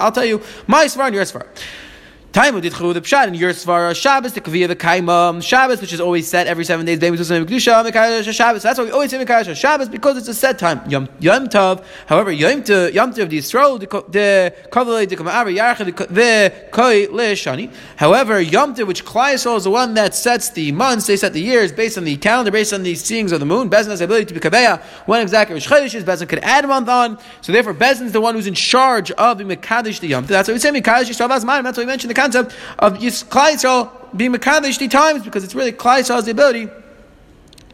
I'll 0.00 0.12
tell 0.12 0.24
you 0.24 0.42
my 0.66 0.86
svar 0.86 1.06
and 1.06 1.14
your 1.14 1.24
svar. 1.24 1.46
Time 2.30 2.60
did 2.60 2.72
the 2.74 3.00
pshat 3.00 3.26
in 3.26 3.32
your 3.32 3.52
svara 3.52 3.96
Shabbos 3.96 4.34
the 4.34 4.42
kaviyah 4.42 4.68
the 4.68 4.76
kaima 4.76 5.42
Shabbos 5.42 5.80
which 5.80 5.94
is 5.94 6.00
always 6.00 6.28
set 6.28 6.46
every 6.46 6.62
seven 6.62 6.84
days. 6.84 6.98
Shabbos. 7.00 8.62
That's 8.62 8.78
why 8.78 8.84
we 8.84 8.90
always 8.90 9.10
say 9.10 9.24
Mekadosh 9.24 9.56
Shabbos 9.56 9.88
because 9.88 10.18
it's 10.18 10.28
a 10.28 10.34
set 10.34 10.58
time. 10.58 10.82
Yom 10.90 11.08
Yom 11.20 11.48
Tov. 11.48 11.82
However, 12.06 12.30
Yom 12.30 12.62
Tov 12.64 12.92
Yom 12.92 13.14
Tov 13.14 13.30
the 13.30 13.38
Yisrael 13.38 13.80
the 13.80 13.86
kavalei 13.86 15.08
the 15.08 15.16
kamara 15.16 15.56
yarcha 15.56 15.86
the 15.86 16.52
koi 16.70 17.06
leishani. 17.06 17.72
However, 17.96 18.42
Yom 18.42 18.74
Tov 18.74 18.88
which 18.88 19.06
Klai 19.06 19.32
is 19.32 19.64
the 19.64 19.70
one 19.70 19.94
that 19.94 20.14
sets 20.14 20.50
the 20.50 20.70
months. 20.72 21.06
They 21.06 21.16
set 21.16 21.32
the 21.32 21.40
years 21.40 21.72
based 21.72 21.96
on 21.96 22.04
the 22.04 22.18
calendar, 22.18 22.50
based 22.50 22.74
on 22.74 22.82
the 22.82 22.94
seeings 22.94 23.32
of 23.32 23.40
the 23.40 23.46
moon. 23.46 23.70
Bezin 23.70 23.88
has 23.88 24.00
the 24.00 24.04
ability 24.04 24.26
to 24.26 24.34
be 24.34 24.40
kaveya 24.40 24.82
when 25.06 25.22
exactly 25.22 25.54
Rosh 25.54 25.66
Chodesh 25.66 25.94
is. 25.94 26.04
Bezin 26.04 26.28
could 26.28 26.40
add 26.40 26.66
a 26.66 26.68
month 26.68 26.90
on. 26.90 27.18
So 27.40 27.52
therefore, 27.52 27.72
Bezin 27.72 28.02
is 28.02 28.12
the 28.12 28.20
one 28.20 28.34
who's 28.34 28.46
in 28.46 28.52
charge 28.52 29.10
of 29.12 29.38
the 29.38 29.44
Mekadosh 29.44 30.00
the 30.00 30.08
Yom 30.08 30.24
Tov. 30.24 30.28
That's 30.28 30.48
why 30.48 30.52
we 30.52 30.60
say 30.60 30.70
Mekadosh 30.70 31.08
Yisrael 31.08 31.28
That's 31.28 31.78
why 31.78 31.82
we 31.82 31.86
mentioned 31.86 32.10
the 32.10 32.17
concept 32.20 32.54
of 32.78 32.98
Yisrael 32.98 33.90
being 34.16 34.32
Mekadosh 34.32 34.78
the 34.78 34.88
times 34.88 35.22
because 35.24 35.44
it's 35.44 35.54
really 35.54 35.72
Yisrael's 35.72 36.28
ability 36.28 36.68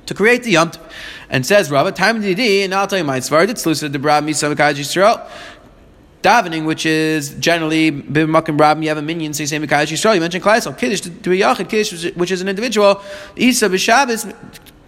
to 0.07 0.15
create 0.15 0.43
the 0.43 0.53
Yom 0.53 0.71
and 1.31 1.47
says 1.47 1.71
Rabba 1.71 1.93
time 1.93 2.21
Didi 2.21 2.63
and 2.63 2.75
I'll 2.75 2.87
tell 2.87 2.99
you 2.99 3.05
my 3.05 3.21
Svarad 3.21 3.49
it's 3.49 3.63
the 3.63 3.71
Brab 3.71 4.25
Misa 4.25 4.55
Mekadosh 4.55 4.81
Yisrael 4.81 5.27
davening, 6.25 6.65
which 6.65 6.87
is 6.87 7.35
generally 7.35 7.93
b'makim 7.93 8.59
rab, 8.59 8.83
you 8.83 8.89
have 8.89 8.97
a 8.97 9.03
minion, 9.03 9.33
you 9.37 9.47
say 9.47 9.59
Mekadosh 9.59 9.93
Yisrael. 9.93 10.15
You 10.15 10.23
mentioned 10.23 10.43
Klai 10.43 10.57
Yisrael 10.57 10.77
Kiddush 10.77 11.03
to, 11.03 11.33
a 11.33 11.35
Yachid 11.35 11.69
Kiddush, 11.69 12.15
which 12.15 12.31
is 12.31 12.41
an 12.41 12.49
individual. 12.49 13.03
Isa 13.37 13.69
b'Shabbos 13.69 14.35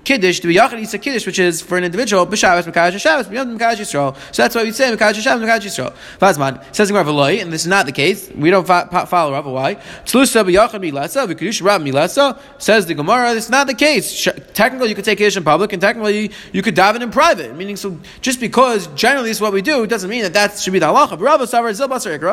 Kiddush 0.06 0.38
to 0.38 0.46
be 0.46 0.54
Yachid 0.54 0.78
Isa 0.78 0.98
Kiddush, 1.00 1.26
which 1.26 1.40
is 1.40 1.60
for 1.60 1.76
an 1.76 1.82
individual, 1.82 2.24
B'Shabbos, 2.24 2.62
Shabbos, 3.00 3.26
B'Yom 3.26 3.58
Mekadosh 3.58 3.78
Yisrael. 3.78 4.16
So 4.32 4.42
that's 4.42 4.54
why 4.54 4.62
we 4.62 4.70
say 4.70 4.96
Mekadosh 4.96 5.20
Shabbos, 5.20 5.42
Mekadosh 5.44 5.66
Yisrael. 5.66 5.92
Vazman, 6.20 6.62
says 6.72 6.90
in 6.90 6.94
Rav 6.94 7.08
Eloi, 7.08 7.40
and 7.40 7.52
this 7.52 7.62
is 7.62 7.66
not 7.66 7.86
the 7.86 7.92
case, 7.92 8.30
we 8.30 8.50
don't 8.50 8.64
follow 8.64 9.32
Rav 9.32 9.46
Why? 9.46 9.74
Tzlusa 10.04 10.44
B'Yachid 10.44 10.80
Milasa, 10.80 11.26
B'Kiddush 11.26 11.60
Rab 11.60 11.82
Milasa, 11.82 12.38
says 12.58 12.86
the 12.86 12.94
Gemara, 12.94 13.34
this 13.34 13.46
is 13.46 13.50
not 13.50 13.66
the 13.66 13.74
case. 13.74 14.28
Technically, 14.54 14.90
you 14.90 14.94
could 14.94 15.04
take 15.04 15.18
Kiddush 15.18 15.36
in 15.36 15.42
public, 15.42 15.72
and 15.72 15.82
technically, 15.82 16.30
you 16.52 16.62
could 16.62 16.76
daven 16.76 17.00
in 17.00 17.10
private. 17.10 17.56
Meaning, 17.56 17.74
so 17.74 17.98
just 18.20 18.38
because 18.38 18.86
generally 18.94 19.30
is 19.30 19.40
what 19.40 19.52
we 19.52 19.60
do, 19.60 19.88
doesn't 19.88 20.08
mean 20.08 20.22
that 20.22 20.34
that 20.34 20.56
should 20.56 20.72
be 20.72 20.78
the 20.78 20.86
halacha. 20.86 21.20
Rav 21.20 21.40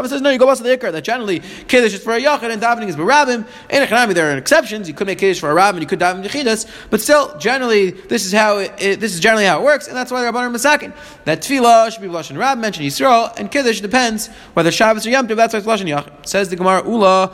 says, 0.09 0.21
no, 0.21 0.29
you 0.29 0.37
go 0.37 0.45
Basar 0.45 0.61
the 0.61 0.77
Ikar, 0.77 0.91
that 0.91 1.03
generally 1.03 1.39
Kiddush 1.67 1.95
is 1.95 2.03
for 2.03 2.13
a 2.13 2.21
Yachid, 2.21 2.51
and 2.51 2.61
davening 2.61 2.89
is 2.89 2.95
for 2.95 3.01
B'Rabim. 3.01 3.47
In 3.71 3.81
a 3.81 4.13
there 4.13 4.31
are 4.31 4.37
exceptions. 4.37 4.87
You 4.87 4.93
could 4.93 5.07
make 5.07 5.17
Kiddush 5.17 5.39
for 5.39 5.49
a 5.49 5.55
Rab, 5.55 5.73
and 5.73 5.81
you 5.81 5.87
could 5.87 5.99
daven 5.99 6.23
Yechidas, 6.23 6.69
but 6.91 7.01
still, 7.01 7.35
generally, 7.39 7.62
this 7.69 8.25
is 8.25 8.31
how 8.31 8.43
how 8.43 8.57
it, 8.59 8.71
it, 8.77 8.99
this 8.99 9.13
is 9.13 9.19
generally 9.19 9.45
how 9.45 9.59
it 9.59 9.63
works, 9.63 9.87
and 9.87 9.95
that's 9.95 10.11
why 10.11 10.21
the 10.21 10.31
Rabbanim 10.31 10.53
Masakin. 10.53 10.93
That 11.25 11.41
tefillah 11.41 11.91
should 11.91 12.01
be 12.01 12.07
Lashon 12.07 12.37
Rab, 12.37 12.57
mentioned 12.57 12.85
Yisrael, 12.85 13.37
and 13.37 13.49
Kiddush 13.49 13.81
depends 13.81 14.27
whether 14.53 14.71
Shabbos 14.71 15.05
or 15.07 15.09
Yom 15.09 15.27
Tov, 15.27 15.35
that's 15.35 15.53
why 15.53 15.59
it's 15.59 15.67
Lashon 15.67 15.89
Yach. 15.89 16.27
Says 16.27 16.49
the 16.49 16.55
Gemara, 16.55 16.83
Ula, 16.87 17.33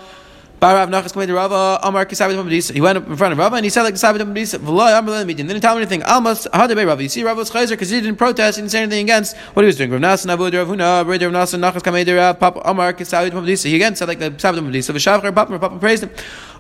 Barav 0.62 0.90
Nachas 0.90 1.14
Kamei 1.14 1.34
Rava 1.34 1.80
Amar 1.84 2.06
Kisabit 2.06 2.36
Mamadisa. 2.36 2.74
He 2.74 2.82
went 2.82 2.98
up 2.98 3.08
in 3.08 3.16
front 3.16 3.32
of 3.32 3.38
Rava 3.40 3.56
and 3.56 3.64
he 3.64 3.70
said 3.70 3.84
like 3.84 3.94
Kisabit 3.94 4.20
Mamadisa. 4.20 4.60
V'lo 4.60 5.00
Amar 5.00 5.24
Lemidin. 5.24 5.48
Didn't 5.48 5.62
tell 5.62 5.72
him 5.74 5.78
anything. 5.78 6.04
Almost 6.04 6.48
Hadabei 6.52 6.86
Rava. 6.86 7.02
You 7.02 7.08
see 7.08 7.24
Rava 7.24 7.38
was 7.38 7.50
Chayzer 7.50 7.70
because 7.70 7.90
he 7.90 8.02
didn't 8.02 8.18
protest. 8.18 8.58
He 8.58 8.62
didn't 8.62 8.72
say 8.72 8.82
anything 8.82 9.06
against 9.06 9.38
what 9.54 9.64
he 9.64 9.68
was 9.68 9.78
doing. 9.78 9.90
Rav 9.90 10.02
Nasan 10.02 10.34
Abu 10.34 10.44
Rav 10.44 10.68
Huna. 10.68 11.08
Rav 11.08 11.32
Nasan 11.32 11.62
Nachas 11.62 11.82
Kamei 11.82 12.06
Rav 12.14 12.38
Papa 12.42 12.62
Amar 12.66 12.92
Kisabit 12.92 13.32
Mamadisa. 13.32 13.68
He 13.68 13.76
again 13.78 13.96
said 13.96 14.10
like 14.10 14.20
the 14.20 14.32
Kisabit 14.32 14.60
Mamadisa. 14.60 14.94
V'shavcher 14.94 15.34
Papa 15.34 15.58
Papa 15.58 15.80
praised 15.80 16.04
him. 16.04 16.10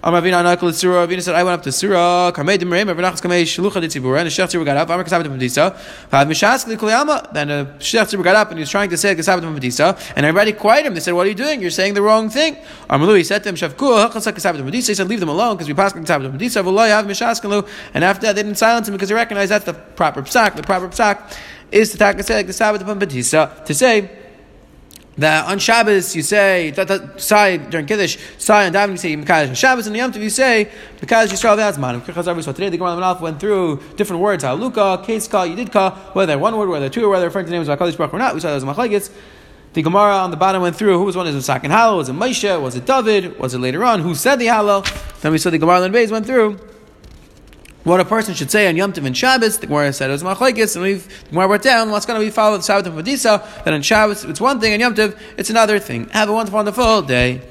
Amar 0.01 0.21
Ravina 0.21 0.41
Anakal 0.41 0.73
Surah. 0.73 1.05
Ravina 1.05 1.21
said 1.21 1.35
I 1.35 1.43
went 1.43 1.55
up 1.55 1.63
to 1.63 1.73
Surah. 1.73 2.31
Kamei 2.31 2.57
Dimreim. 2.57 2.87
Rav 2.87 2.95
Nachas 2.97 3.21
Kamei 3.21 3.43
Shlucha 3.43 3.83
Ditzibur. 3.83 4.17
And 4.17 4.27
the 4.27 4.31
Shech 4.31 4.47
Tzibur 4.47 4.63
got 4.63 4.77
up. 4.77 4.89
Amar 4.89 5.03
Kisabit 5.03 5.25
Mamadisa. 5.25 5.75
Vav 6.09 6.25
Mishas 6.25 6.65
Kli 6.77 6.97
Alma. 6.97 7.27
Then 7.33 7.49
the 7.49 7.65
Shech 7.79 8.23
got 8.23 8.35
up 8.37 8.49
and 8.49 8.59
he 8.59 8.61
was 8.61 8.69
trying 8.69 8.89
to 8.89 8.97
say 8.97 9.13
Kisabit 9.13 9.41
Mamadisa. 9.41 10.13
And 10.15 10.25
everybody 10.25 10.53
quieted 10.53 10.87
him. 10.87 10.93
They 10.93 11.01
said, 11.01 11.13
"What 11.13 11.25
are 11.25 11.29
you 11.29 11.35
doing? 11.35 11.59
You're 11.59 11.69
saying 11.69 11.95
the 11.95 12.01
wrong 12.01 12.29
thing." 12.29 12.55
Amalu. 12.89 13.17
He 13.17 13.23
said 13.25 13.43
to 13.43 13.49
him, 13.49 13.55
"Shavku 13.55 14.09
Hachasak 14.09 14.33
Kisabit 14.33 14.65
Medisa. 14.65 14.87
He 14.87 14.95
said, 14.95 15.09
leave 15.09 15.19
them 15.19 15.27
alone 15.27 15.57
because 15.57 15.67
we 15.67 15.73
passed 15.73 15.95
pass 15.95 16.05
Kitab 16.05 16.21
Medisa. 16.21 17.67
And 17.93 18.03
after 18.03 18.27
that, 18.27 18.35
they 18.35 18.43
didn't 18.43 18.57
silence 18.57 18.87
him 18.87 18.93
because 18.93 19.09
they 19.09 19.15
recognized 19.15 19.51
that's 19.51 19.65
the 19.65 19.73
proper 19.73 20.21
psak. 20.21 20.55
The 20.55 20.63
proper 20.63 20.87
psak 20.87 21.35
is 21.71 21.91
to 21.91 21.97
talk 21.97 22.15
like 22.15 22.47
the 22.47 22.53
Sabbath 22.53 22.81
of 22.81 22.97
Medisa 22.97 23.65
to 23.65 23.73
say 23.73 24.09
that 25.19 25.45
on 25.47 25.59
Shabbos 25.59 26.15
you 26.15 26.21
say 26.21 26.73
sai 27.17 27.57
during 27.57 27.85
Kiddush, 27.85 28.17
sai 28.37 28.63
and 28.63 28.75
davening 28.75 28.91
you 28.91 28.97
say 28.97 29.15
Mekadosh. 29.15 29.55
Shabbos 29.55 29.87
and 29.87 29.95
Yom 29.95 30.11
Tov 30.11 30.21
you 30.21 30.29
say 30.29 30.69
Mekadosh 31.01 31.27
Yisrael 31.27 31.57
V'Azman. 31.57 32.43
So 32.43 32.51
today 32.51 32.69
the 32.69 32.77
Gemara 32.77 32.95
Malaf 32.95 33.21
went 33.21 33.39
through 33.39 33.81
different 33.95 34.21
words. 34.21 34.43
Haluka, 34.43 35.05
Keska, 35.05 35.55
Yididka, 35.55 36.15
whether 36.15 36.37
one 36.37 36.57
word, 36.57 36.69
whether 36.69 36.89
two, 36.89 37.09
whether 37.09 37.25
referring 37.25 37.45
to 37.45 37.51
names 37.51 37.67
of 37.67 37.77
Hakadosh 37.77 37.97
Baruch 37.97 38.13
or 38.13 38.19
not. 38.19 38.33
We 38.33 38.39
saw 38.39 38.49
those 38.49 38.63
machlekes. 38.63 39.11
The 39.73 39.83
Gemara 39.83 40.15
on 40.15 40.31
the 40.31 40.37
bottom 40.37 40.63
went 40.63 40.75
through 40.75 40.97
who 40.97 41.03
was 41.03 41.15
one 41.15 41.27
is 41.27 41.45
second 41.45 41.71
halal, 41.71 41.97
was 41.97 42.09
it 42.09 42.13
Moshe, 42.13 42.59
was 42.59 42.75
it 42.75 42.87
David, 42.87 43.37
was 43.37 43.53
it 43.53 43.59
later 43.59 43.83
on, 43.83 43.99
who 43.99 44.15
said 44.15 44.37
the 44.37 44.47
halal? 44.47 44.83
Then 45.21 45.31
we 45.31 45.37
saw 45.37 45.51
the 45.51 45.59
Gemara 45.59 45.81
on 45.81 45.91
the 45.91 46.07
went 46.11 46.25
through 46.25 46.59
what 47.83 47.99
a 47.99 48.05
person 48.05 48.33
should 48.33 48.51
say 48.51 48.67
on 48.67 48.75
Yom 48.75 48.93
Tov 48.93 49.05
and 49.05 49.15
Shabbos. 49.15 49.59
The 49.59 49.67
Gemara 49.67 49.93
said 49.93 50.09
was 50.09 50.23
machlekes, 50.23 50.75
and 50.75 50.83
we've 50.83 51.07
the 51.25 51.29
Gemara 51.29 51.47
brought 51.47 51.61
down 51.61 51.91
what's 51.91 52.05
going 52.05 52.19
to 52.19 52.25
be 52.25 52.31
followed 52.31 52.57
the 52.57 52.63
Sabbath 52.63 52.87
of 52.87 52.93
Medisa. 52.93 53.63
That 53.63 53.73
on 53.73 53.81
Shabbos 53.81 54.25
it's 54.25 54.41
one 54.41 54.59
thing, 54.59 54.73
and 54.73 54.81
Yom 54.81 54.95
Tov 54.95 55.17
it's 55.37 55.49
another 55.49 55.79
thing. 55.79 56.09
Have 56.09 56.29
a 56.29 56.33
wonderful, 56.33 56.57
wonderful 56.57 57.01
day. 57.03 57.41